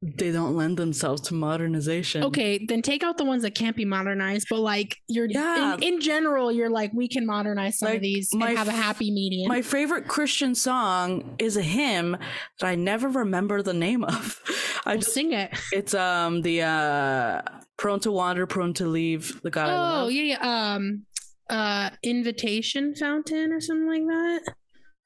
[0.00, 2.22] They don't lend themselves to modernization.
[2.22, 4.46] Okay, then take out the ones that can't be modernized.
[4.48, 5.74] But like, you're yeah.
[5.74, 8.72] in, in general, you're like, we can modernize some like, of these and have a
[8.72, 9.48] happy medium.
[9.48, 12.16] My favorite Christian song is a hymn
[12.60, 14.40] that I never remember the name of.
[14.86, 15.50] I well, just, sing it.
[15.72, 17.42] It's um the uh
[17.76, 19.42] prone to wander, prone to leave.
[19.42, 20.04] The God.
[20.04, 20.74] Oh yeah, yeah.
[20.74, 21.06] Um,
[21.50, 24.54] uh, invitation fountain or something like that.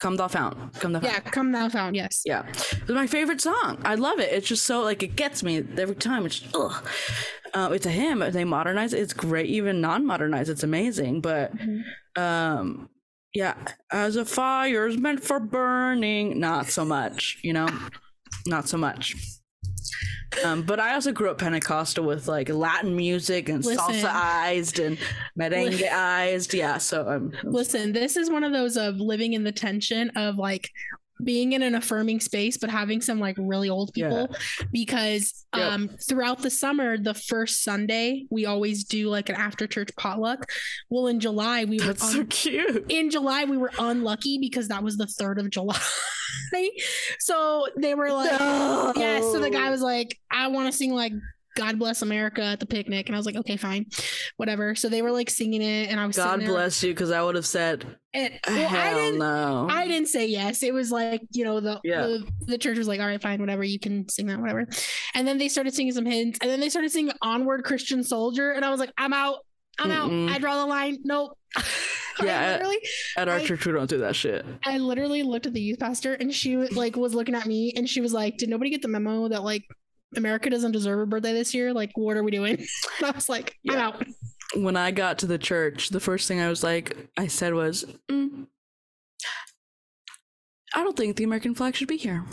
[0.02, 0.74] Come Thou Fount.
[0.80, 1.12] Come Thou Fount.
[1.12, 2.22] Yeah, Come Thou Fount, yes.
[2.24, 2.42] Yeah.
[2.48, 3.80] It's my favorite song.
[3.84, 4.32] I love it.
[4.32, 6.26] It's just so, like, it gets me every time.
[6.26, 6.84] It's, ugh.
[7.54, 8.18] Uh, it's a hymn.
[8.18, 8.98] They modernize it.
[8.98, 9.46] It's great.
[9.46, 11.20] Even non modernized, it's amazing.
[11.20, 12.20] But, mm-hmm.
[12.20, 12.88] um,
[13.32, 13.54] yeah,
[13.92, 17.68] as a fire is meant for burning, not so much, you know?
[18.46, 19.14] not so much.
[20.44, 24.98] Um, but I also grew up Pentecostal with like Latin music and salsa-ized and
[25.38, 26.54] merengue-ized.
[26.54, 30.36] Yeah, so um, listen, this is one of those of living in the tension of
[30.36, 30.70] like
[31.24, 34.66] being in an affirming space but having some like really old people yeah.
[34.72, 35.72] because yep.
[35.72, 40.50] um throughout the summer the first sunday we always do like an after church potluck
[40.90, 44.68] well in july we That's were un- so cute in july we were unlucky because
[44.68, 45.78] that was the 3rd of july
[47.18, 48.92] so they were like no.
[48.96, 51.12] yeah so the guy was like i want to sing like
[51.54, 53.08] God bless America at the picnic.
[53.08, 53.86] And I was like, okay, fine,
[54.38, 54.74] whatever.
[54.74, 57.34] So they were like singing it, and I was God bless you because I would
[57.34, 59.66] have said, and, well, hell I didn't, no.
[59.70, 60.62] I didn't say yes.
[60.62, 62.02] It was like you know the, yeah.
[62.02, 64.66] the the church was like, all right, fine, whatever, you can sing that, whatever.
[65.14, 68.52] And then they started singing some hymns, and then they started singing "Onward, Christian Soldier,"
[68.52, 69.38] and I was like, I'm out,
[69.78, 70.28] I'm Mm-mm.
[70.28, 70.34] out.
[70.34, 70.98] I draw the line.
[71.04, 71.38] Nope.
[72.22, 72.62] yeah at,
[73.16, 75.78] at our I, church we don't do that shit i literally looked at the youth
[75.78, 78.82] pastor and she like was looking at me and she was like did nobody get
[78.82, 79.64] the memo that like
[80.16, 81.72] America doesn't deserve a birthday this year.
[81.72, 82.64] Like, what are we doing?
[83.02, 83.72] I was like, yeah.
[83.72, 84.04] I'm out.
[84.54, 87.86] When I got to the church, the first thing I was like, I said was,
[88.10, 88.46] mm,
[90.74, 92.24] I don't think the American flag should be here.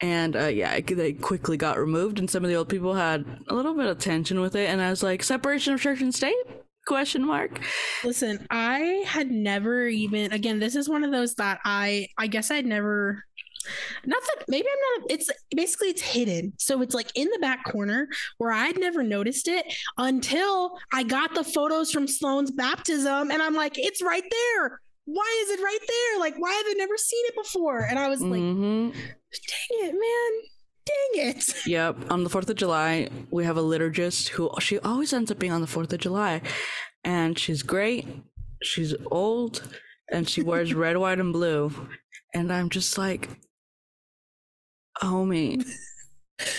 [0.00, 3.54] And uh, yeah, they quickly got removed, and some of the old people had a
[3.54, 4.68] little bit of tension with it.
[4.68, 6.36] And I was like, separation of church and state?
[6.86, 7.60] Question mark.
[8.04, 10.32] Listen, I had never even.
[10.32, 12.08] Again, this is one of those that I.
[12.16, 13.24] I guess I'd never
[14.06, 15.10] not that maybe I'm not.
[15.10, 19.48] It's basically it's hidden, so it's like in the back corner where I'd never noticed
[19.48, 24.80] it until I got the photos from Sloan's baptism, and I'm like, it's right there.
[25.04, 26.20] Why is it right there?
[26.20, 27.80] Like, why have I never seen it before?
[27.80, 28.90] And I was like, mm-hmm.
[28.90, 30.48] dang it, man
[30.88, 31.54] dang it.
[31.66, 32.10] Yep.
[32.10, 35.52] On the 4th of July, we have a liturgist who she always ends up being
[35.52, 36.40] on the 4th of July.
[37.04, 38.06] And she's great.
[38.62, 39.62] She's old
[40.10, 41.72] and she wears red, white, and blue.
[42.34, 43.28] And I'm just like,
[45.02, 45.64] homie,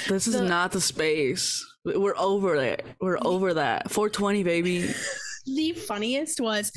[0.07, 1.65] this is the, not the space.
[1.85, 2.85] We're over it.
[2.99, 3.89] We're over that.
[3.91, 4.93] 420, baby.
[5.45, 6.71] The funniest was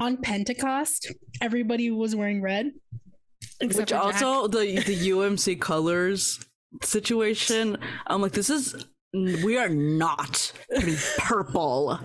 [0.00, 2.72] on Pentecost, everybody was wearing red.
[3.60, 6.44] Which also the the UMC colors
[6.82, 7.78] situation.
[8.06, 10.52] I'm like, this is we are not
[11.18, 12.00] purple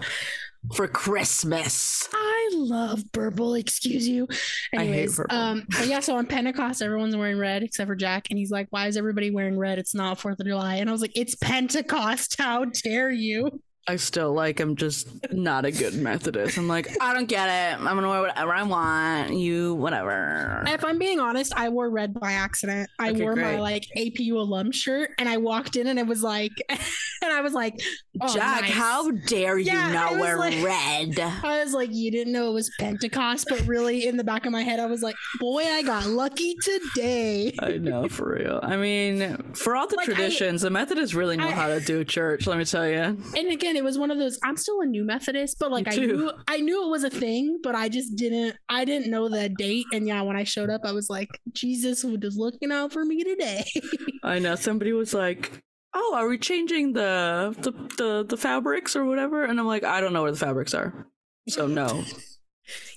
[0.74, 2.08] for Christmas.
[2.14, 4.28] I love purple, excuse you.
[4.74, 8.68] Anyways, um, yeah, so on Pentecost, everyone's wearing red except for Jack, and he's like,
[8.70, 9.80] Why is everybody wearing red?
[9.80, 10.76] It's not Fourth of July.
[10.76, 12.36] And I was like, It's Pentecost.
[12.40, 13.62] How dare you?
[13.88, 16.58] I still like I'm just not a good Methodist.
[16.60, 17.80] I'm like, I don't get it.
[17.80, 19.34] I'm gonna wear whatever I want.
[19.34, 20.64] You whatever.
[20.68, 22.88] If I'm being honest, I wore red by accident.
[23.00, 26.22] I Okay, wore my like APU alum shirt and I walked in and it was
[26.22, 27.80] like and I was like,
[28.22, 28.72] oh, Jack, nice.
[28.72, 31.20] how dare you Yeah, I not wear like- red?
[31.44, 34.52] I was like, you didn't know it was Pentecost, but really in the back of
[34.52, 37.56] my head, I was like, boy, I got lucky today.
[37.60, 38.60] I know for real.
[38.62, 41.80] I mean, for all the Like, I- traditions, the Methodists really know I- how to
[41.80, 42.46] do church.
[42.46, 42.96] Let me tell you.
[43.00, 44.38] And again, it was one of those.
[44.44, 47.60] I'm still a new Methodist, but like I knew, I knew it was a thing,
[47.64, 48.56] but I just didn't.
[48.70, 49.86] I didn't know the date.
[49.92, 53.24] And yeah, when I showed up, I was like, Jesus was looking out for me
[53.24, 53.64] today.
[54.24, 55.52] I know somebody was like,
[55.94, 60.02] "Oh, are we changing the the the, the fabrics or whatever?" And I'm like, "I
[60.02, 61.08] don't know where the fabrics are,
[61.48, 62.04] so no."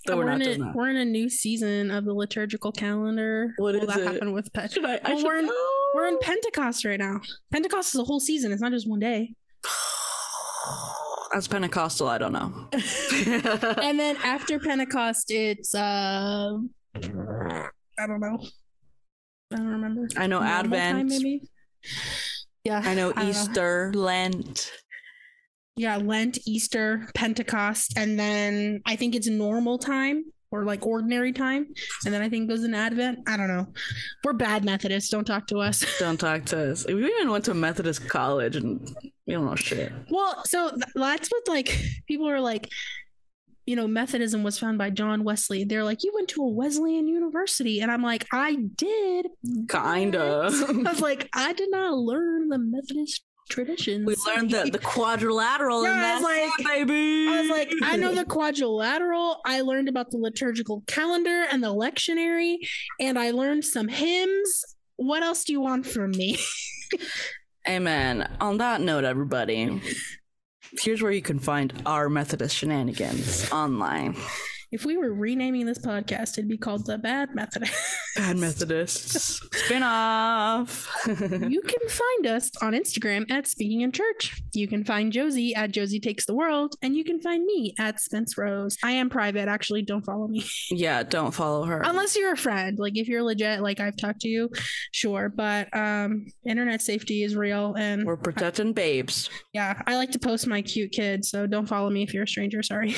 [0.06, 0.74] So we're we're, not in a, that.
[0.74, 3.54] we're in a new season of the liturgical calendar.
[3.56, 4.06] What Will is that it?
[4.12, 4.50] happen with?
[4.70, 5.00] Should I?
[5.02, 5.68] I Well, we're in- know.
[5.94, 7.20] We're in Pentecost right now.
[7.50, 8.52] Pentecost is a whole season.
[8.52, 9.34] It's not just one day.
[11.34, 12.68] As Pentecostal, I don't know.
[13.82, 16.58] And then after Pentecost, it's uh,
[16.94, 18.38] I don't know.
[19.52, 20.08] I don't remember.
[20.16, 20.96] I know Normal Advent.
[20.96, 21.42] time, maybe.
[22.64, 24.70] Yeah, I know don't Easter, Lent.
[25.76, 31.66] Yeah, Lent, Easter, Pentecost, and then I think it's normal time or like ordinary time,
[32.04, 33.20] and then I think goes in Advent.
[33.26, 33.66] I don't know.
[34.22, 35.10] We're bad Methodists.
[35.10, 35.84] Don't talk to us.
[35.98, 36.86] Don't talk to us.
[36.86, 38.94] We even went to Methodist college and
[39.26, 39.92] we don't know shit.
[40.10, 41.76] Well, so that's what like
[42.06, 42.68] people are like.
[43.64, 45.62] You know, Methodism was found by John Wesley.
[45.62, 49.28] They're like, you went to a Wesleyan university, and I'm like, I did.
[49.68, 50.50] Kinda.
[50.52, 54.06] I was like, I did not learn the Methodist traditions.
[54.06, 57.28] We learned the, the quadrilateral Yeah, and I was like- it, baby.
[57.28, 59.40] I was like, I know the quadrilateral.
[59.44, 62.56] I learned about the liturgical calendar and the lectionary,
[63.00, 64.64] and I learned some hymns.
[64.96, 66.38] What else do you want from me?
[67.68, 68.28] Amen.
[68.40, 69.80] On that note, everybody,
[70.80, 74.16] here's where you can find our Methodist shenanigans online.
[74.72, 77.74] If we were renaming this podcast, it'd be called the Bad Methodist.
[78.16, 79.40] Bad Methodists.
[79.64, 80.90] Spin off.
[81.06, 84.40] you can find us on Instagram at Speaking in Church.
[84.54, 88.00] You can find Josie at Josie Takes the World, and you can find me at
[88.00, 88.78] Spence Rose.
[88.82, 89.82] I am private, actually.
[89.82, 91.82] Don't follow me yeah, don't follow her.
[91.84, 92.78] unless you're a friend.
[92.78, 94.48] Like if you're legit, like I've talked to you,
[94.92, 95.28] sure.
[95.28, 99.28] But um, internet safety is real, and We're protecting babes.
[99.52, 101.28] yeah, I like to post my cute kids.
[101.28, 102.62] So don't follow me if you're a stranger.
[102.62, 102.94] Sorry.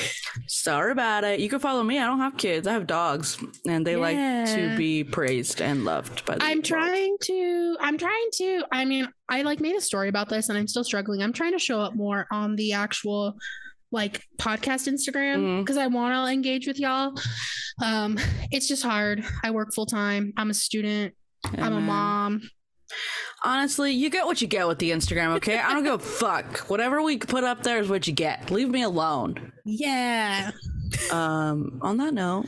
[0.47, 1.41] Sorry about it.
[1.41, 1.97] You can follow me.
[1.97, 2.67] I don't have kids.
[2.67, 6.65] I have dogs, and they like to be praised and loved by the I'm world.
[6.65, 7.77] trying to.
[7.79, 8.63] I'm trying to.
[8.71, 11.23] I mean, I like made a story about this, and I'm still struggling.
[11.23, 13.33] I'm trying to show up more on the actual
[13.91, 17.15] like podcast Instagram because I want to engage with y'all.
[17.81, 18.19] Um,
[18.51, 19.23] it's just hard.
[19.43, 20.33] I work full time.
[20.37, 21.15] I'm a student.
[21.57, 22.41] I'm a mom.
[23.45, 25.59] Honestly, you get what you get with the Instagram, okay?
[25.59, 26.57] I don't give a fuck.
[26.67, 28.49] Whatever we put up there is what you get.
[28.49, 29.51] Leave me alone.
[29.63, 30.49] Yeah.
[31.11, 32.47] Um, on that note,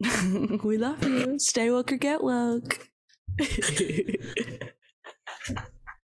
[0.64, 1.38] we love you.
[1.38, 2.88] Stay woke or get woke.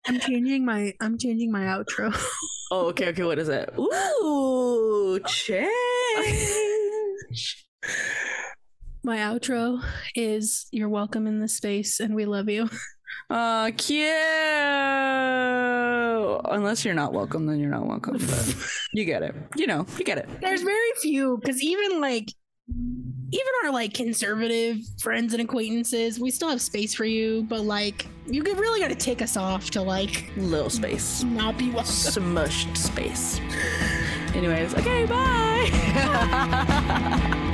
[0.06, 0.94] I'm changing my.
[1.00, 2.14] I'm changing my outro.
[2.72, 3.24] oh, okay, okay.
[3.24, 3.74] What is it?
[3.80, 5.72] Ooh, change.
[9.04, 9.82] My outro
[10.16, 12.70] is "You're welcome in this space, and we love you."
[13.30, 14.08] Oh, cute.
[16.50, 18.18] Unless you're not welcome, then you're not welcome.
[18.18, 18.56] But
[18.94, 19.36] you get it.
[19.56, 20.30] You know, you get it.
[20.42, 22.32] There's very few because even like
[22.70, 28.06] even our like conservative friends and acquaintances, we still have space for you, but like
[28.26, 31.24] you could really got to take us off to like Little space.
[31.24, 31.86] not be welcome.
[31.92, 33.40] Smushed space.
[34.34, 35.70] Anyways, okay, bye.